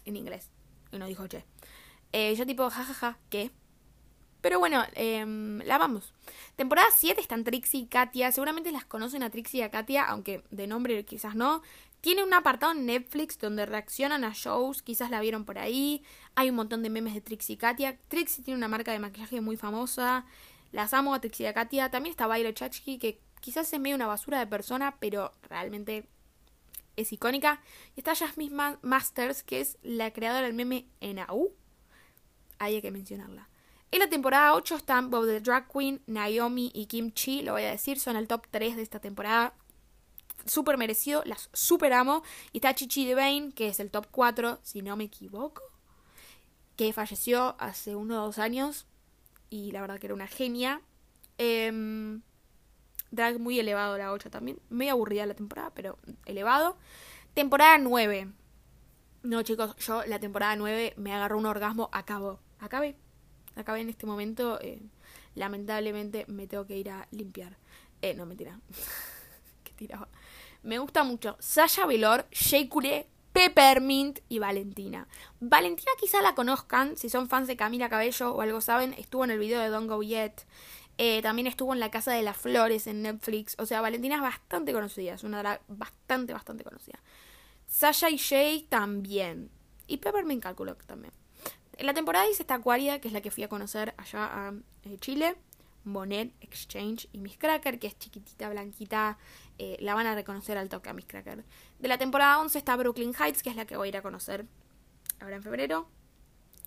[0.05, 0.49] en inglés.
[0.91, 1.45] Y no dijo che.
[2.11, 3.51] Eh, yo tipo, jajaja, ja, ja, ¿qué?
[4.41, 5.25] Pero bueno, eh,
[5.65, 6.13] la vamos.
[6.55, 8.31] Temporada 7 están Trixie y Katia.
[8.31, 11.61] Seguramente las conocen a Trixie y a Katia, aunque de nombre quizás no.
[12.01, 16.03] Tiene un apartado en Netflix donde reaccionan a shows, quizás la vieron por ahí.
[16.35, 17.97] Hay un montón de memes de Trixie y Katia.
[18.07, 20.25] Trixie tiene una marca de maquillaje muy famosa.
[20.71, 21.91] Las amo a Trixie y a Katia.
[21.91, 26.07] También está Violet Chachki, que quizás es medio una basura de persona, pero realmente
[26.95, 27.61] es icónica.
[27.97, 31.53] Y está Jasmine Masters, que es la creadora del meme Enau.
[32.59, 33.49] Ahí hay que mencionarla.
[33.91, 37.63] En la temporada 8 están Bob the Drag Queen, Naomi y Kim Chi, lo voy
[37.63, 39.53] a decir, son el top 3 de esta temporada.
[40.45, 42.23] súper merecido, las super amo.
[42.53, 45.61] Y está Chichi DeVane, que es el top 4, si no me equivoco,
[46.75, 48.85] que falleció hace uno o dos años.
[49.49, 50.81] Y la verdad que era una genia.
[51.37, 52.21] Em,
[53.11, 54.59] drag muy elevado la 8 también.
[54.69, 56.77] Muy aburrida la temporada, pero elevado.
[57.33, 58.31] Temporada 9.
[59.23, 61.89] No, chicos, yo la temporada 9 me agarró un orgasmo.
[61.91, 62.39] Acabo.
[62.59, 62.95] Acabé.
[63.59, 64.59] Acabé en este momento.
[64.61, 64.81] Eh,
[65.35, 67.57] lamentablemente me tengo que ir a limpiar.
[68.01, 68.59] Eh, no, mentira.
[69.63, 70.07] Qué tiraba.
[70.63, 72.67] Me gusta mucho Sasha Velor, Shea
[73.31, 75.07] Peppermint y Valentina.
[75.39, 79.31] Valentina quizá la conozcan, si son fans de Camila Cabello o algo saben, estuvo en
[79.31, 80.45] el video de Don't Go Yet.
[80.97, 83.55] Eh, también estuvo en La Casa de las Flores en Netflix.
[83.57, 86.99] O sea, Valentina es bastante conocida, es una drag bastante, bastante conocida.
[87.67, 89.49] Sasha y Shay también.
[89.87, 91.13] Y Peppermint calculo también.
[91.79, 94.53] En la temporada dice está Aquaria, que es la que fui a conocer allá a
[94.83, 95.37] eh, Chile.
[95.85, 99.17] Monet, Exchange y Miss Cracker, que es chiquitita, blanquita.
[99.57, 101.45] Eh, la van a reconocer al toque a Miss Cracker.
[101.79, 104.01] De la temporada 11 está Brooklyn Heights, que es la que voy a ir a
[104.01, 104.45] conocer
[105.21, 105.87] ahora en febrero.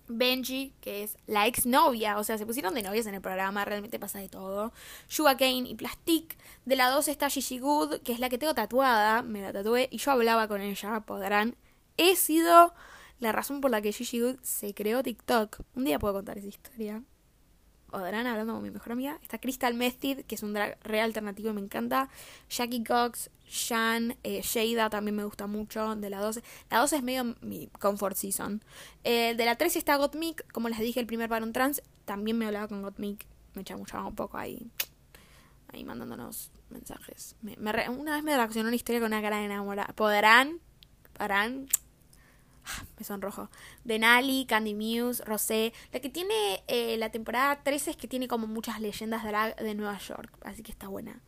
[0.07, 3.99] Benji, que es la exnovia, o sea, se pusieron de novias en el programa, realmente
[3.99, 4.73] pasa de todo.
[5.07, 6.37] Suga Kane y Plastic.
[6.65, 9.89] De la 2 está Gigi Good, que es la que tengo tatuada, me la tatué
[9.91, 11.55] y yo hablaba con ella, podrán.
[11.97, 12.73] He sido
[13.19, 15.61] la razón por la que Gigi Good se creó TikTok.
[15.75, 17.03] Un día puedo contar esa historia.
[17.93, 19.19] Podrán hablando con mi mejor amiga.
[19.21, 22.09] Está Crystal Method, que es un drag re alternativo y me encanta.
[22.49, 25.95] Jackie Cox, Shan, eh, Shada también me gusta mucho.
[25.95, 26.41] De la 12.
[26.71, 28.63] La 12 es medio mi comfort season.
[29.03, 31.83] Eh, de la 13 está Gottmik, como les dije, el primer varón trans.
[32.05, 33.27] También me hablaba con Gottmik.
[33.53, 34.71] Me chamuchaba un poco ahí.
[35.71, 37.35] Ahí mandándonos mensajes.
[37.45, 39.93] una vez me reaccionó una historia con una cara de enamorada.
[39.93, 40.59] ¿Podrán?
[41.15, 41.67] ¿Podrán?
[42.97, 43.49] me sonrojo.
[43.83, 45.73] Denali, Candy Muse, Rosé.
[45.91, 49.97] La que tiene eh, la temporada 13 es que tiene como muchas leyendas de Nueva
[49.97, 51.21] York, así que está buena.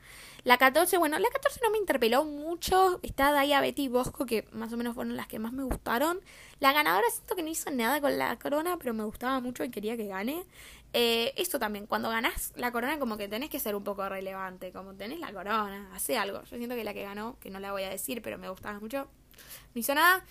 [0.44, 3.00] La 14, bueno, la 14 no me interpeló mucho.
[3.02, 6.20] Está Daya, Betty y Bosco, que más o menos fueron las que más me gustaron.
[6.60, 9.72] La ganadora siento que no hizo nada con la corona, pero me gustaba mucho y
[9.72, 10.46] quería que gane.
[10.94, 14.72] Eh, esto también, cuando ganás la corona, como que tenés que ser un poco relevante.
[14.72, 16.44] Como tenés la corona, hace algo.
[16.44, 18.80] Yo siento que la que ganó, que no la voy a decir, pero me gustaba
[18.80, 19.08] mucho,
[19.74, 20.24] no hizo nada.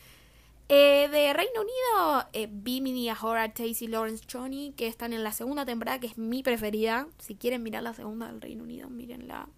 [0.69, 5.67] Eh, de Reino Unido, eh, Bimini, Ahora, Tacy, Lawrence, Johnny, que están en la segunda
[5.67, 7.07] temporada, que es mi preferida.
[7.19, 9.49] Si quieren mirar la segunda del Reino Unido, mírenla.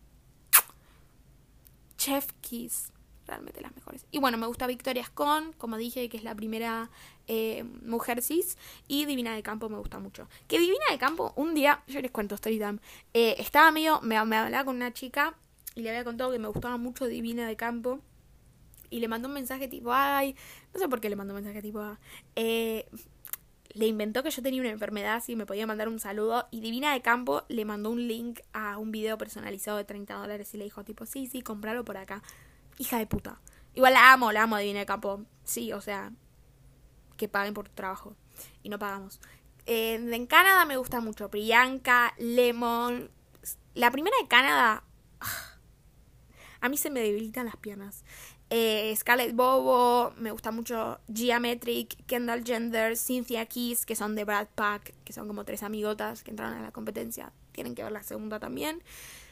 [1.96, 2.92] Chef Kiss,
[3.26, 4.04] realmente las mejores.
[4.10, 6.90] Y bueno, me gusta Victoria Scone, como dije, que es la primera
[7.28, 8.58] eh, mujer cis.
[8.88, 10.28] Y Divina de Campo me gusta mucho.
[10.48, 12.78] Que Divina de Campo, un día, yo les cuento story time,
[13.14, 15.34] eh, estaba medio, me, me hablaba con una chica
[15.76, 18.00] y le había contado que me gustaba mucho Divina de Campo
[18.90, 20.36] y le mandó un mensaje tipo, ay,
[20.74, 21.82] no sé por qué le mandó un mensaje tipo,
[22.34, 22.88] eh,
[23.76, 26.48] le inventó que yo tenía una enfermedad, si me podía mandar un saludo.
[26.50, 30.54] Y Divina de Campo le mandó un link a un video personalizado de 30 dólares
[30.54, 32.22] y le dijo, tipo, sí, sí, compralo por acá.
[32.78, 33.38] Hija de puta.
[33.74, 35.22] Igual la amo, la amo a Divina de Campo.
[35.44, 36.10] Sí, o sea,
[37.18, 38.16] que paguen por tu trabajo.
[38.62, 39.20] Y no pagamos.
[39.66, 43.10] Eh, en Canadá me gusta mucho Priyanka, Lemon.
[43.74, 44.84] La primera de Canadá.
[46.60, 48.04] A mí se me debilitan las piernas.
[48.48, 54.46] Eh, Scarlett Bobo, me gusta mucho Geometric, Kendall Gender, Cynthia Keys, que son de Brad
[54.54, 57.32] Pack, que son como tres amigotas que entraron a la competencia.
[57.52, 58.82] Tienen que ver la segunda también.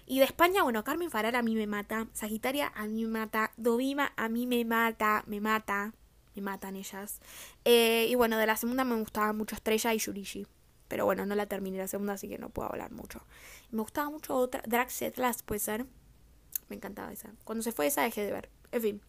[0.07, 3.53] Y de España, bueno, Carmen Farara a mí me mata, Sagitaria a mí me mata,
[3.57, 5.95] Dovima a mí me mata, me mata,
[6.35, 7.21] me matan ellas.
[7.65, 10.47] Eh, y bueno, de la segunda me gustaba mucho Estrella y Yurishi.
[10.89, 13.23] Pero bueno, no la terminé la segunda, así que no puedo hablar mucho.
[13.71, 14.89] Me gustaba mucho otra, Drag
[15.47, 15.87] puede ser.
[16.69, 17.33] Me encantaba esa.
[17.45, 18.51] Cuando se fue esa dejé de ver.
[18.75, 19.01] En fin.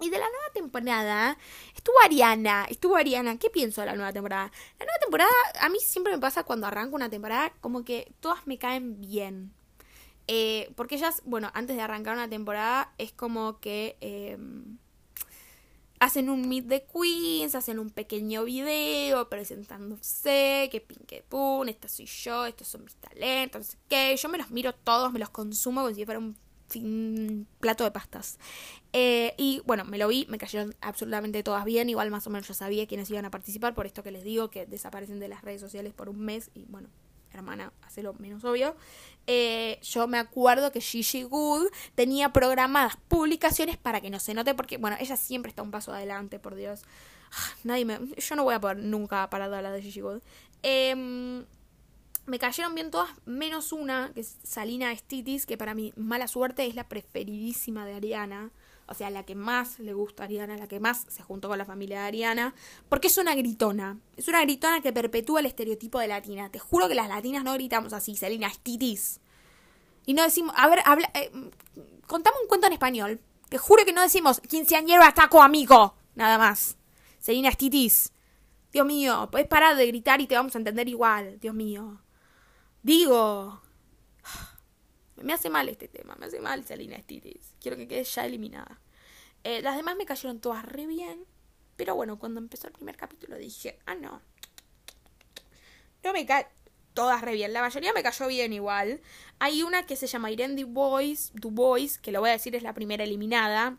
[0.00, 1.36] Y de la nueva temporada
[1.74, 3.36] estuvo Ariana, estuvo Ariana.
[3.36, 4.52] ¿Qué pienso de la nueva temporada?
[4.78, 8.46] La nueva temporada, a mí siempre me pasa cuando arranco una temporada, como que todas
[8.46, 9.52] me caen bien.
[10.28, 14.78] Eh, porque ellas, bueno, antes de arrancar una temporada, es como que em,
[15.98, 21.88] hacen un meet de queens, hacen un pequeño video presentándose, que pin, que pum, esta
[21.88, 24.16] soy yo, estos son mis talentos, no sé qué.
[24.16, 26.36] Yo me los miro todos, me los consumo como si fuera un
[27.60, 28.38] plato de pastas.
[28.92, 31.88] Eh, y bueno, me lo vi, me cayeron absolutamente todas bien.
[31.88, 34.50] Igual más o menos yo sabía quiénes iban a participar, por esto que les digo,
[34.50, 36.50] que desaparecen de las redes sociales por un mes.
[36.54, 36.88] Y bueno,
[37.32, 38.76] hermana, lo menos obvio.
[39.26, 44.54] Eh, yo me acuerdo que Gigi Good tenía programadas publicaciones para que no se note,
[44.54, 46.82] porque bueno, ella siempre está un paso adelante, por Dios.
[47.32, 47.98] Ah, nadie me.
[48.16, 50.20] Yo no voy a poder nunca parar de la de Gigi Good.
[50.62, 51.44] Eh,
[52.28, 56.66] me cayeron bien todas, menos una, que es Salina Estitis, que para mi mala suerte
[56.66, 58.52] es la preferidísima de Ariana.
[58.86, 61.58] O sea, la que más le gusta a Ariana, la que más se juntó con
[61.58, 62.54] la familia de Ariana.
[62.88, 63.98] Porque es una gritona.
[64.16, 66.50] Es una gritona que perpetúa el estereotipo de latina.
[66.50, 69.20] Te juro que las latinas no gritamos así, Salina Estitis.
[70.06, 71.30] Y no decimos, a ver, habla, eh,
[72.06, 73.20] contame un cuento en español.
[73.48, 75.94] Te juro que no decimos quinceañero ataco amigo.
[76.14, 76.76] Nada más.
[77.18, 78.12] Selina Stitis.
[78.72, 81.38] Dios mío, puedes parar de gritar y te vamos a entender igual.
[81.40, 82.00] Dios mío.
[82.88, 83.60] Digo.
[85.16, 87.52] Me hace mal este tema, me hace mal Selina Stitis.
[87.60, 88.80] Quiero que quede ya eliminada.
[89.44, 91.26] Eh, las demás me cayeron todas re bien.
[91.76, 94.22] Pero bueno, cuando empezó el primer capítulo dije, ah, no.
[96.02, 96.46] No me cae
[96.94, 97.52] todas re bien.
[97.52, 99.02] La mayoría me cayó bien igual.
[99.38, 102.72] Hay una que se llama Irene Dubois, Dubois, que lo voy a decir es la
[102.72, 103.76] primera eliminada.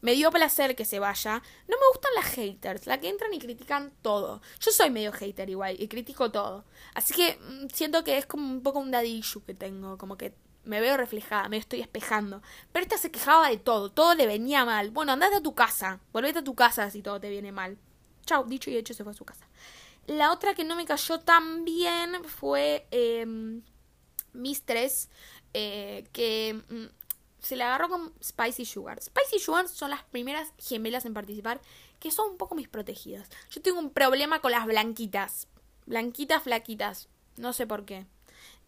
[0.00, 1.42] Me dio placer que se vaya.
[1.66, 4.40] No me gustan las haters, las que entran y critican todo.
[4.60, 6.64] Yo soy medio hater igual y critico todo.
[6.94, 10.16] Así que mm, siento que es como un poco un daddy issue que tengo, como
[10.16, 10.34] que
[10.64, 12.42] me veo reflejada, me estoy espejando.
[12.72, 14.90] Pero esta se quejaba de todo, todo le venía mal.
[14.90, 17.78] Bueno, andate a tu casa, volvete a tu casa si todo te viene mal.
[18.26, 19.48] Chau, dicho y hecho, se fue a su casa.
[20.06, 23.26] La otra que no me cayó tan bien fue eh,
[24.32, 25.08] Mistress,
[25.54, 26.84] eh, que mm,
[27.40, 29.00] se le agarró con Spicy Sugar.
[29.02, 31.60] Spicy Sugar son las primeras gemelas en participar,
[32.00, 33.28] que son un poco mis protegidas.
[33.50, 35.48] Yo tengo un problema con las blanquitas.
[35.86, 37.08] Blanquitas, flaquitas.
[37.36, 38.06] No sé por qué.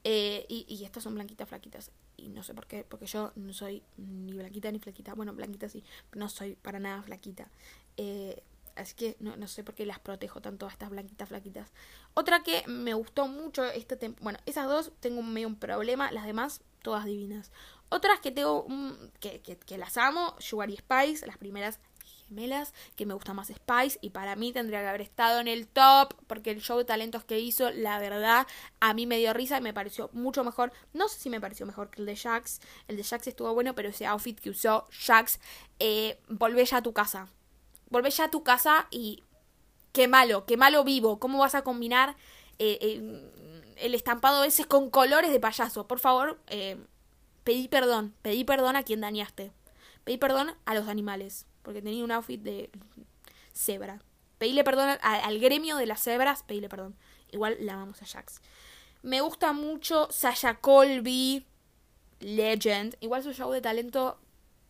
[0.05, 1.91] Eh, y, estas son blanquitas, flaquitas.
[2.17, 5.15] Y no sé por qué, porque yo no soy ni blanquita ni flaquita.
[5.15, 7.51] Bueno, blanquita sí, no soy para nada flaquita.
[7.97, 8.43] Eh,
[8.77, 11.71] así que no, no, sé por qué las protejo tanto a estas blanquitas, flaquitas.
[12.15, 16.11] Otra que me gustó mucho este Bueno, esas dos tengo medio un problema.
[16.13, 17.51] Las demás, todas divinas.
[17.91, 18.67] Otras que tengo,
[19.21, 21.81] que, que, que, las amo, Sugar y Spice, las primeras
[22.29, 25.67] gemelas, que me gusta más Spice y para mí tendría que haber estado en el
[25.67, 28.47] top porque el show de talentos que hizo, la verdad,
[28.79, 30.73] a mí me dio risa y me pareció mucho mejor.
[30.93, 33.75] No sé si me pareció mejor que el de Jax, el de Jax estuvo bueno,
[33.75, 35.41] pero ese outfit que usó Jax,
[35.81, 37.29] eh, volvé ya a tu casa.
[37.89, 39.25] Volvé ya a tu casa y
[39.93, 41.19] qué malo, qué malo vivo.
[41.19, 42.17] ¿Cómo vas a combinar
[42.59, 45.87] eh, eh, el estampado ese con colores de payaso?
[45.87, 46.79] Por favor, eh,
[47.45, 49.53] pedí perdón, pedí perdón a quien dañaste.
[50.05, 52.71] Pedí perdón a los animales, porque tenía un outfit de
[53.53, 54.03] cebra.
[54.39, 56.97] Pedíle perdón al, gremio de las cebras, pedíle perdón.
[57.31, 58.41] Igual la amamos a Jax.
[59.03, 61.47] Me gusta mucho Sasha Colby,
[62.21, 62.97] Legend.
[63.01, 64.19] Igual su show de talento,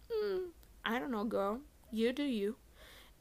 [0.09, 1.63] mm, I don't know, girl.
[1.93, 2.57] You do you.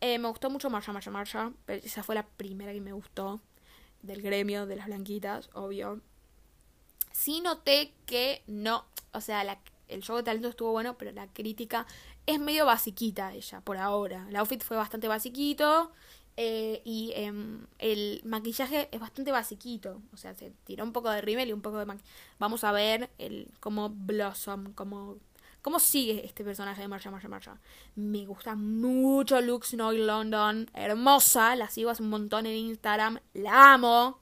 [0.02, 1.54] Eh, me gustó mucho Marsha, Marsha, Marsha.
[1.68, 3.41] Esa fue la primera que me gustó.
[4.02, 6.02] Del gremio, de las blanquitas, obvio.
[7.12, 11.86] Sí noté que no o sea, el show de talento estuvo bueno, pero la crítica
[12.26, 14.26] es medio basiquita ella, por ahora.
[14.30, 15.91] El outfit fue bastante basiquito.
[16.41, 20.01] Eh, y em, el maquillaje es bastante basiquito.
[20.14, 22.10] O sea, se tiró un poco de rímel y un poco de maquillaje.
[22.38, 25.18] Vamos a ver el cómo Blossom, cómo,
[25.62, 27.60] cómo sigue este personaje de Marsha, Marsha, Marsha.
[27.95, 30.70] Me gusta mucho Lux Noy London.
[30.74, 31.57] Hermosa.
[31.57, 33.20] La sigo hace un montón en Instagram.
[33.34, 34.20] La amo.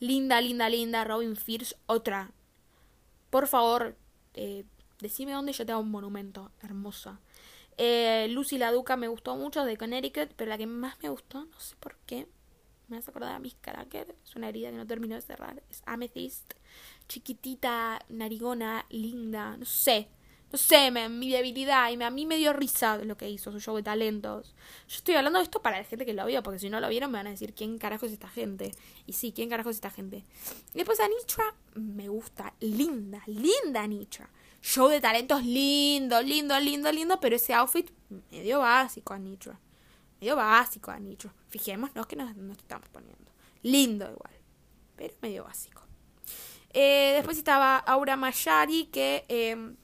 [0.00, 1.04] Linda, linda, linda.
[1.04, 2.32] Robin Fierce, otra.
[3.30, 3.96] Por favor,
[4.34, 4.64] eh,
[5.00, 6.50] decime dónde yo tengo un monumento.
[6.62, 7.20] Hermosa.
[7.78, 11.46] Eh, Lucy la Duca me gustó mucho de Connecticut, pero la que más me gustó,
[11.46, 12.28] no sé por qué,
[12.88, 14.14] me hace acordar a Miss Cracker.
[14.24, 15.62] Es una herida que no terminó de cerrar.
[15.70, 16.54] Es Amethyst.
[17.08, 19.56] Chiquitita, narigona, linda.
[19.56, 20.08] No sé.
[20.52, 21.90] No sé, mi debilidad.
[21.90, 24.54] Y a mí me dio risa lo que hizo su show de talentos.
[24.86, 26.90] Yo estoy hablando de esto para la gente que lo vio, porque si no lo
[26.90, 28.72] vieron me van a decir quién carajo es esta gente.
[29.06, 30.24] Y sí, quién carajo es esta gente.
[30.74, 32.52] Y después Anitra me gusta.
[32.60, 34.28] Linda, linda Anitra.
[34.60, 37.18] Show de talentos lindo, lindo, lindo, lindo.
[37.18, 37.90] Pero ese outfit
[38.30, 39.58] medio básico Anitra.
[40.20, 41.32] Medio básico Anitra.
[41.48, 43.32] Fijémonos que nos, estamos poniendo.
[43.62, 44.34] Lindo igual.
[44.96, 45.80] Pero medio básico.
[46.74, 49.24] Eh, después estaba Aura Mayari que...
[49.30, 49.76] Eh,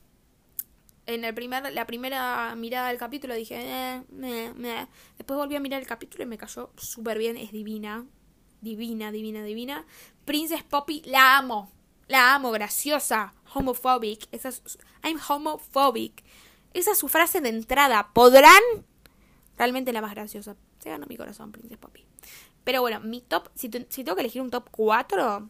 [1.09, 4.87] en el primer, la primera mirada del capítulo dije, eh,
[5.17, 8.05] después volví a mirar el capítulo y me cayó súper bien, es divina,
[8.61, 9.87] divina, divina, divina.
[10.27, 11.73] Princess Poppy, la amo,
[12.09, 14.51] la amo, graciosa, homophobic, esa
[15.03, 16.23] I'm homophobic.
[16.75, 18.63] Esa es su frase de entrada, ¿podrán?
[19.57, 20.57] Realmente la más graciosa.
[20.79, 22.05] Se ganó mi corazón, Princess Poppy.
[22.65, 25.49] Pero bueno, mi top, si, si tengo que elegir un top 4,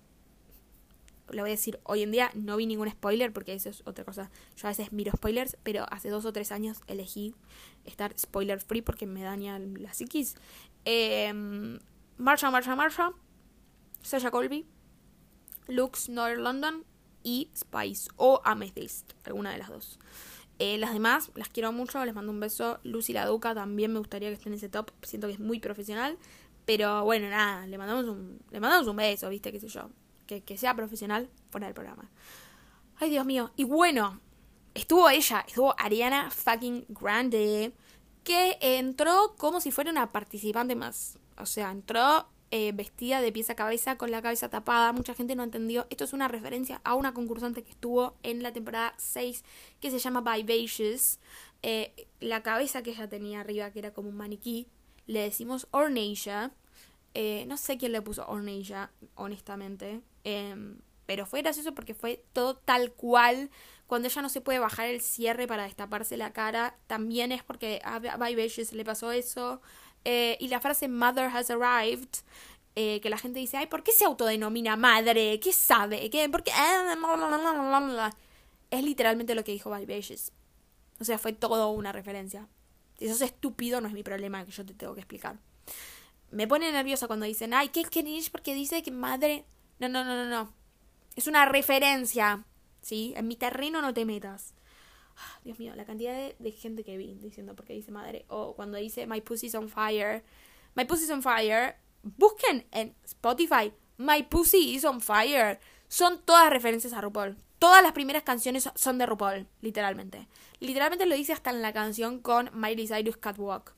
[1.31, 4.05] le voy a decir, hoy en día no vi ningún spoiler porque eso es otra
[4.05, 4.31] cosa.
[4.57, 7.35] Yo a veces miro spoilers, pero hace dos o tres años elegí
[7.85, 10.37] estar spoiler free porque me daña la psiquis.
[10.85, 11.33] Eh,
[12.17, 13.13] Marsha, Marsha, Marsha,
[14.03, 14.67] Sasha Colby,
[15.67, 16.85] Lux, North London
[17.23, 19.99] y Spice o Amethyst, alguna de las dos.
[20.59, 22.81] Eh, las demás las quiero mucho, les mando un beso.
[22.83, 25.61] Lucy la Duca también me gustaría que esté en ese top, siento que es muy
[25.61, 26.19] profesional.
[26.65, 29.89] Pero bueno, nada, le mandamos un, le mandamos un beso, viste, qué sé yo
[30.29, 32.11] que, sea profesional fuera del programa.
[32.97, 33.51] Ay, Dios mío.
[33.57, 34.21] Y bueno,
[34.75, 37.73] estuvo ella, estuvo Ariana fucking Grande,
[38.23, 41.19] que entró como si fuera una participante más.
[41.39, 44.93] O sea, entró eh, vestida de pieza a cabeza con la cabeza tapada.
[44.93, 45.87] Mucha gente no entendió.
[45.91, 49.45] Esto es una referencia a una concursante que estuvo en la temporada 6
[49.81, 51.19] que se llama Vivacious.
[51.63, 54.69] Eh, la cabeza que ella tenía arriba, que era como un maniquí,
[55.07, 56.53] le decimos Ornasia.
[57.15, 60.01] Eh, no sé quién le puso Ornasia, honestamente.
[60.25, 63.51] Em, pero fue gracioso porque fue todo tal cual.
[63.87, 67.81] Cuando ella no se puede bajar el cierre para destaparse la cara, también es porque
[67.83, 69.63] a Vivacious le pasó eso.
[70.05, 72.09] Eh, y la frase Mother has arrived,
[72.77, 75.41] eh, que la gente dice, ay, ¿por qué se autodenomina madre?
[75.41, 76.09] ¿Qué sabe?
[76.11, 76.29] ¿Qué?
[76.29, 76.53] ¿Por qué?
[78.71, 80.33] Es literalmente lo que dijo Vivacious.
[81.01, 82.49] O sea, fue todo una referencia.
[82.99, 85.39] Si sos estúpido, no es mi problema que yo te tengo que explicar.
[86.31, 89.45] Me pone nerviosa cuando dicen, ay, ¿qué es Porque dice que madre.
[89.79, 90.53] No, no, no, no, no.
[91.17, 92.45] Es una referencia.
[92.81, 93.13] ¿Sí?
[93.17, 94.55] En mi terreno no te metas.
[95.45, 98.25] Dios mío, la cantidad de, gente que vi diciendo porque dice madre.
[98.29, 100.23] O cuando dice My Pussy's on Fire.
[100.75, 101.77] My Pussy's on Fire.
[102.03, 103.73] Busquen en Spotify.
[103.97, 105.59] My Pussy is on Fire.
[105.89, 107.37] Son todas referencias a RuPaul.
[107.59, 110.29] Todas las primeras canciones son de RuPaul, literalmente.
[110.61, 113.75] Literalmente lo dice hasta en la canción con Miley Cyrus Catwalk.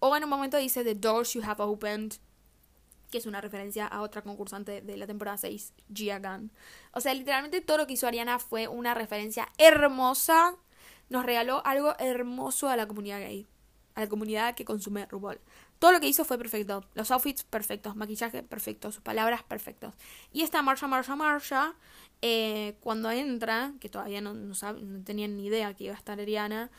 [0.00, 2.16] O en un momento dice The doors you have opened
[3.12, 6.50] que es una referencia a otra concursante de la temporada 6, Gia Gunn.
[6.92, 10.56] O sea, literalmente todo lo que hizo Ariana fue una referencia hermosa.
[11.10, 13.46] Nos regaló algo hermoso a la comunidad gay,
[13.94, 15.38] a la comunidad que consume RuPaul.
[15.78, 16.84] Todo lo que hizo fue perfecto.
[16.94, 19.94] Los outfits perfectos, maquillaje perfecto, sus palabras perfectos.
[20.32, 21.74] Y esta Marsha, Marsha, Marsha,
[22.22, 26.18] eh, cuando entra, que todavía no, no, no tenían ni idea que iba a estar
[26.18, 26.70] Ariana,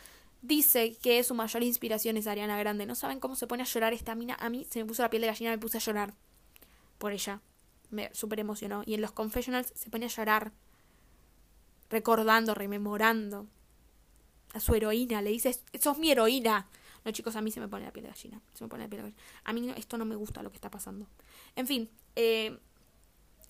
[0.44, 2.86] dice que su mayor inspiración es Ariana Grande.
[2.86, 4.36] ¿No saben cómo se pone a llorar esta mina?
[4.40, 6.14] A mí se me puso la piel de gallina, me puse a llorar
[7.00, 7.42] por ella.
[7.90, 8.84] Me súper emocionó.
[8.86, 10.52] Y en los confessionals se pone a llorar,
[11.90, 13.48] recordando, rememorando
[14.54, 15.22] a su heroína.
[15.22, 16.68] Le dice, sos mi heroína.
[17.06, 18.42] No, chicos, a mí se me pone la piel de gallina.
[18.54, 19.24] Se me pone la piel de gallina.
[19.46, 21.08] A mí esto no me gusta lo que está pasando.
[21.56, 22.60] En fin, eh,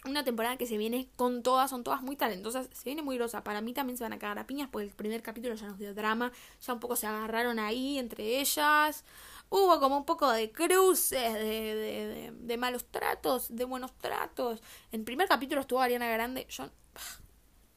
[0.06, 3.44] una temporada que se viene con todas, son todas muy talentosas, se viene muy rosa.
[3.44, 5.80] Para mí también se van a cagar a piñas porque el primer capítulo ya nos
[5.80, 6.32] dio drama,
[6.62, 9.04] ya un poco se agarraron ahí entre ellas.
[9.50, 14.62] Hubo como un poco de cruces, de, de, de, malos tratos, de buenos tratos.
[14.92, 16.70] En el primer capítulo estuvo Ariana Grande, yo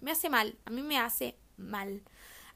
[0.00, 2.02] me hace mal, a mí me hace mal.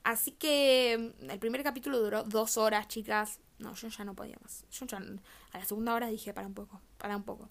[0.03, 3.39] Así que el primer capítulo duró dos horas, chicas.
[3.59, 4.65] No, yo ya no podía más.
[4.71, 4.99] Yo ya
[5.53, 7.51] a la segunda hora dije, para un poco, para un poco.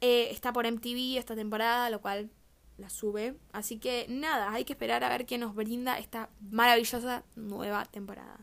[0.00, 2.30] Eh, está por MTV esta temporada, lo cual
[2.76, 3.34] la sube.
[3.52, 8.38] Así que nada, hay que esperar a ver qué nos brinda esta maravillosa nueva temporada.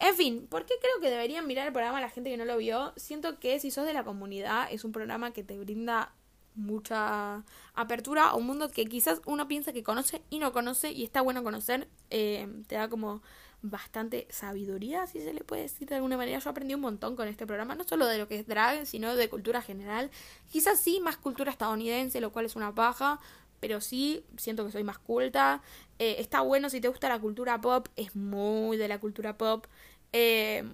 [0.00, 2.56] En fin, ¿por qué creo que deberían mirar el programa la gente que no lo
[2.56, 2.92] vio?
[2.96, 6.14] Siento que si sos de la comunidad es un programa que te brinda
[6.54, 11.04] mucha apertura a un mundo que quizás uno piensa que conoce y no conoce y
[11.04, 11.86] está bueno conocer.
[12.08, 13.22] Eh, te da como
[13.62, 16.38] bastante sabiduría, si se le puede decir de alguna manera.
[16.38, 19.16] Yo aprendí un montón con este programa, no solo de lo que es drag, sino
[19.16, 20.10] de cultura general.
[20.50, 23.20] Quizás sí, más cultura estadounidense, lo cual es una paja,
[23.60, 25.62] pero sí, siento que soy más culta.
[25.98, 29.66] Eh, está bueno si te gusta la cultura pop, es muy de la cultura pop.
[30.12, 30.64] Eh,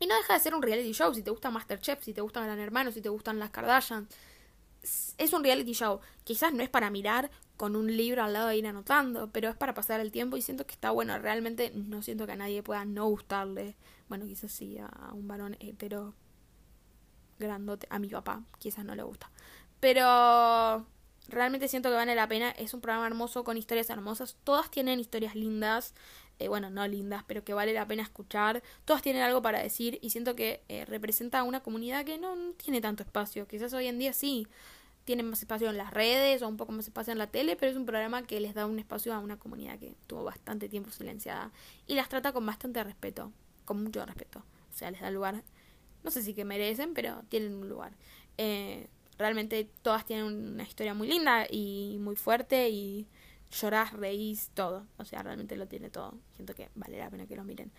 [0.00, 2.44] y no deja de ser un reality show, si te gusta Masterchef, si te gustan
[2.44, 4.06] Gran Hermano, si te gustan las Kardashian.
[5.18, 6.00] Es un reality show.
[6.24, 9.56] Quizás no es para mirar con un libro al lado de ir anotando, pero es
[9.56, 11.18] para pasar el tiempo y siento que está bueno.
[11.18, 13.76] Realmente no siento que a nadie pueda no gustarle.
[14.08, 16.14] Bueno, quizás sí a un varón hetero
[17.38, 19.30] grandote, a mi papá, quizás no le gusta.
[19.80, 20.86] Pero
[21.28, 22.50] realmente siento que vale la pena.
[22.50, 24.36] Es un programa hermoso con historias hermosas.
[24.44, 25.94] Todas tienen historias lindas.
[26.40, 28.62] Eh, bueno, no lindas, pero que vale la pena escuchar.
[28.84, 32.34] Todas tienen algo para decir y siento que eh, representa a una comunidad que no
[32.56, 33.46] tiene tanto espacio.
[33.46, 34.48] Quizás hoy en día sí
[35.04, 37.70] tienen más espacio en las redes o un poco más espacio en la tele, pero
[37.70, 40.90] es un programa que les da un espacio a una comunidad que tuvo bastante tiempo
[40.90, 41.52] silenciada
[41.86, 43.32] y las trata con bastante respeto,
[43.64, 44.40] con mucho respeto.
[44.70, 45.42] O sea, les da lugar,
[46.02, 47.92] no sé si que merecen, pero tienen un lugar.
[48.38, 48.88] Eh,
[49.18, 53.06] realmente todas tienen una historia muy linda y muy fuerte y
[53.50, 54.86] llorás, reís, todo.
[54.96, 56.14] O sea, realmente lo tiene todo.
[56.34, 57.70] Siento que vale la pena que lo miren.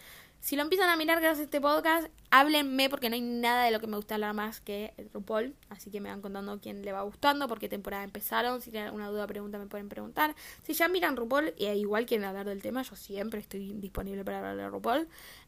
[0.45, 3.71] Si lo empiezan a mirar gracias a este podcast, háblenme porque no hay nada de
[3.71, 5.55] lo que me gusta hablar más que RuPaul.
[5.69, 8.61] Así que me van contando quién le va gustando, por qué temporada empezaron.
[8.61, 10.36] Si tienen alguna duda o pregunta me pueden preguntar.
[10.61, 14.37] Si ya miran RuPaul y igual quieren hablar del tema, yo siempre estoy disponible para
[14.37, 15.07] hablar de RuPaul.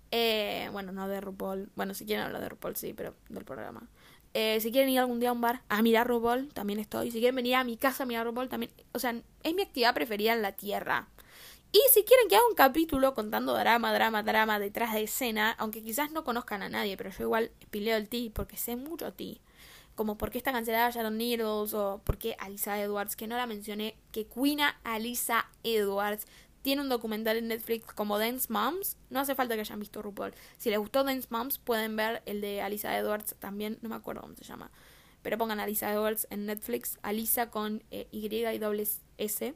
[0.10, 1.70] Eh, bueno, no de RuPaul.
[1.76, 3.88] Bueno, si quieren hablar de RuPaul, sí, pero del programa.
[4.34, 7.12] Eh, si quieren ir algún día a un bar a mirar RuPaul, también estoy.
[7.12, 8.72] Si quieren venir a mi casa a mirar RuPaul, también.
[8.94, 11.08] O sea, es mi actividad preferida en la tierra.
[11.78, 15.84] Y si quieren que haga un capítulo contando drama, drama, drama detrás de escena, aunque
[15.84, 19.42] quizás no conozcan a nadie, pero yo igual pileo el ti porque sé mucho ti.
[19.94, 23.46] Como por qué está cancelada Sharon Needles o por qué Alisa Edwards, que no la
[23.46, 26.26] mencioné, que Queena Alisa Edwards
[26.64, 28.98] tiene un documental en Netflix como Dance Moms.
[29.12, 30.34] No hace falta que hayan visto RuPaul.
[30.58, 33.78] Si les gustó Dance Moms, pueden ver el de Alisa Edwards también.
[33.84, 34.72] No me acuerdo cómo se llama.
[35.22, 36.98] Pero pongan Alisa Edwards en Netflix.
[37.04, 38.88] Alisa con eh, Y y doble
[39.20, 39.54] S.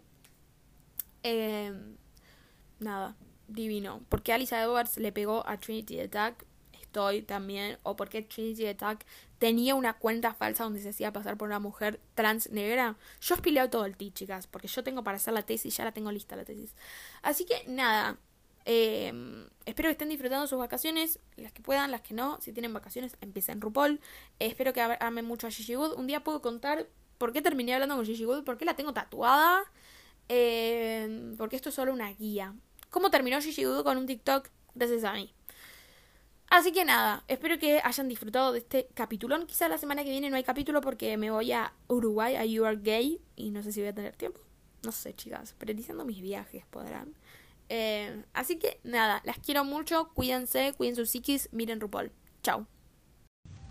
[1.23, 1.97] Em,
[2.81, 3.15] nada,
[3.47, 4.01] divino.
[4.09, 6.45] Porque Alisa Edwards le pegó a Trinity Attack.
[6.81, 7.77] Estoy también.
[7.83, 9.05] O porque Trinity Attack
[9.39, 12.97] tenía una cuenta falsa donde se hacía pasar por una mujer trans negra.
[13.21, 14.47] Yo espileo todo el ti, chicas.
[14.47, 15.75] Porque yo tengo para hacer la tesis.
[15.77, 16.75] Ya la tengo lista la tesis.
[17.21, 18.17] Así que nada.
[18.65, 22.39] Em, espero que estén disfrutando sus vacaciones, las que puedan, las que no.
[22.41, 23.99] Si tienen vacaciones, empiecen RuPaul.
[24.39, 25.93] espero que amen mucho a Gigi Good.
[25.97, 26.87] Un día puedo contar
[27.17, 29.63] por qué terminé hablando con Gigi Good, por qué la tengo tatuada.
[30.29, 32.53] Eh, porque esto es solo una guía.
[32.91, 34.49] ¿Cómo terminó Gigi Good con un TikTok?
[34.75, 35.33] Gracias a mí.
[36.49, 39.47] Así que nada, espero que hayan disfrutado de este capitulón.
[39.47, 42.65] Quizá la semana que viene no hay capítulo porque me voy a Uruguay, a You
[42.65, 44.41] Are Gay, y no sé si voy a tener tiempo.
[44.83, 47.15] No sé, chicas, priorizando mis viajes podrán.
[47.69, 52.11] Eh, así que nada, las quiero mucho, cuídense, cuiden sus psiquis, miren RuPaul.
[52.43, 52.67] Chao.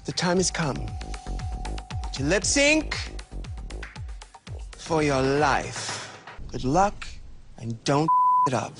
[0.07, 0.81] The time has come
[2.15, 2.95] to lip sync
[4.79, 6.09] for your life.
[6.51, 7.05] Good luck
[7.59, 8.09] and don't
[8.47, 8.73] it up.